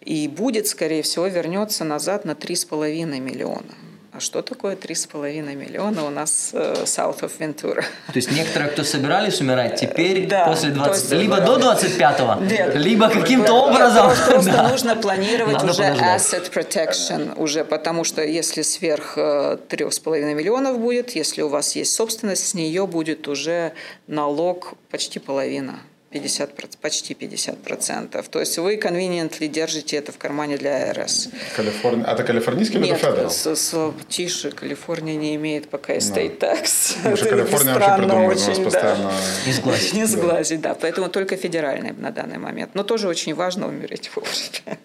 [0.00, 3.62] И будет, скорее всего, вернется назад на 3,5 миллиона.
[4.10, 7.82] А что такое 3,5 миллиона у нас э, South of Ventura?
[8.06, 11.02] То есть некоторые, кто собирались умирать, теперь Да, после то 20...
[11.02, 12.74] есть- либо до 25-го, Нет.
[12.74, 14.06] либо каким-то образом.
[14.06, 14.68] Просто, просто Да.
[14.70, 16.20] нужно планировать Надо уже подождать.
[16.20, 21.92] asset protection, уже, потому что если сверх э, 3,5 миллионов будет, если у вас есть
[21.94, 23.72] собственность, с нее будет уже
[24.08, 25.78] налог почти половина.
[26.10, 28.28] 50, проц- почти 50 процентов.
[28.28, 31.28] То есть вы conveniently держите это в кармане для АРС.
[31.54, 32.04] Калифорния.
[32.06, 33.30] А это калифорнийский или Нет, это федерал?
[33.30, 36.96] с- с- тише, Калифорния не имеет пока estate tax.
[36.96, 38.64] Потому что Калифорния вообще странно нас очень, да.
[38.64, 39.12] постоянно.
[39.46, 39.92] Не сглазить.
[39.92, 40.74] Не сглазить, да.
[40.74, 42.70] Поэтому только федеральный на данный момент.
[42.74, 44.78] Но тоже очень важно умереть вовремя.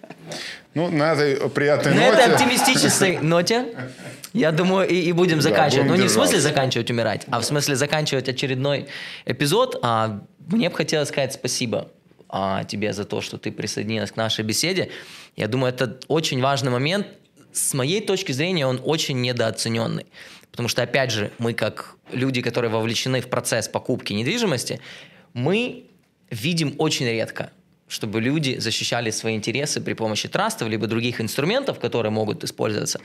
[0.74, 2.21] Ну, на этой приятной На ноте.
[2.21, 3.65] этой оптимистической ноте,
[4.34, 5.84] я думаю, и, и будем заканчивать.
[5.86, 6.49] будем ну, не в смысле держаться.
[6.55, 8.88] заканчивать умирать, а в смысле заканчивать очередной
[9.26, 9.80] эпизод.
[9.84, 11.89] А, мне бы хотелось сказать спасибо
[12.30, 14.89] а, тебе за то, что ты присоединилась к нашей беседе.
[15.36, 17.08] Я думаю, это очень важный момент.
[17.52, 20.08] С моей точки зрения, он очень недооцененный.
[20.50, 24.80] Потому что, опять же, мы как люди, которые вовлечены в процесс покупки недвижимости,
[25.34, 25.86] мы
[26.30, 27.52] видим очень редко,
[27.88, 33.00] чтобы люди защищали свои интересы при помощи трастов либо других инструментов, которые могут использоваться.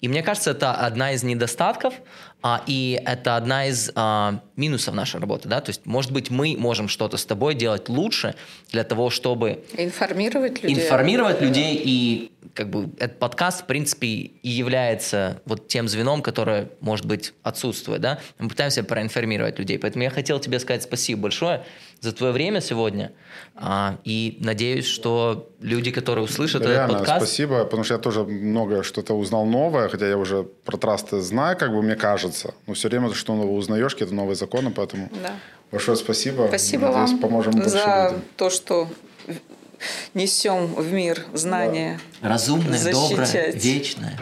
[0.00, 1.94] И мне кажется, это одна из недостатков,
[2.42, 5.48] а, и это одна из а, минусов нашей работы.
[5.48, 5.60] Да?
[5.60, 8.34] То есть, может быть, мы можем что-то с тобой делать лучше
[8.72, 10.74] для того, чтобы Информировать людей.
[10.74, 16.70] информировать людей, и как бы этот подкаст, в принципе, и является вот тем звеном, которое,
[16.80, 18.18] может быть, отсутствует, да?
[18.38, 21.64] Мы пытаемся проинформировать людей, поэтому я хотел тебе сказать спасибо большое
[22.02, 23.12] за твое время сегодня,
[23.54, 28.24] А, и надеюсь, что люди, которые услышат этот Реально, подкаст, спасибо, потому что я тоже
[28.24, 32.74] много что-то узнал новое, хотя я уже про трасты знаю, как бы мне кажется, но
[32.74, 35.30] все время что новое узнаешь, какие-то новые законы, поэтому Да.
[35.70, 36.46] большое спасибо.
[36.48, 37.60] Спасибо Надеюсь, вам поможем за
[38.08, 38.22] людям.
[38.36, 38.88] то, что
[40.14, 42.00] несем в мир знания.
[42.20, 43.64] разумное, доброе, защищать.
[43.64, 44.18] вечное.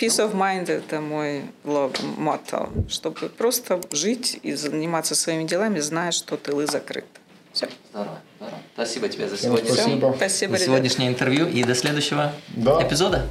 [0.00, 6.10] Peace of mind– это мой лог, мотто, чтобы просто жить и заниматься своими делами, зная,
[6.10, 7.06] что тылы закрыты.
[7.52, 7.68] Все.
[7.90, 8.58] Здорово, здорово.
[8.72, 9.70] Спасибо тебе за сегодня.
[9.70, 10.14] спасибо.
[10.16, 12.82] Спасибо, за сегодняшнее интервью и до следующего Да.
[12.82, 13.26] эпизода.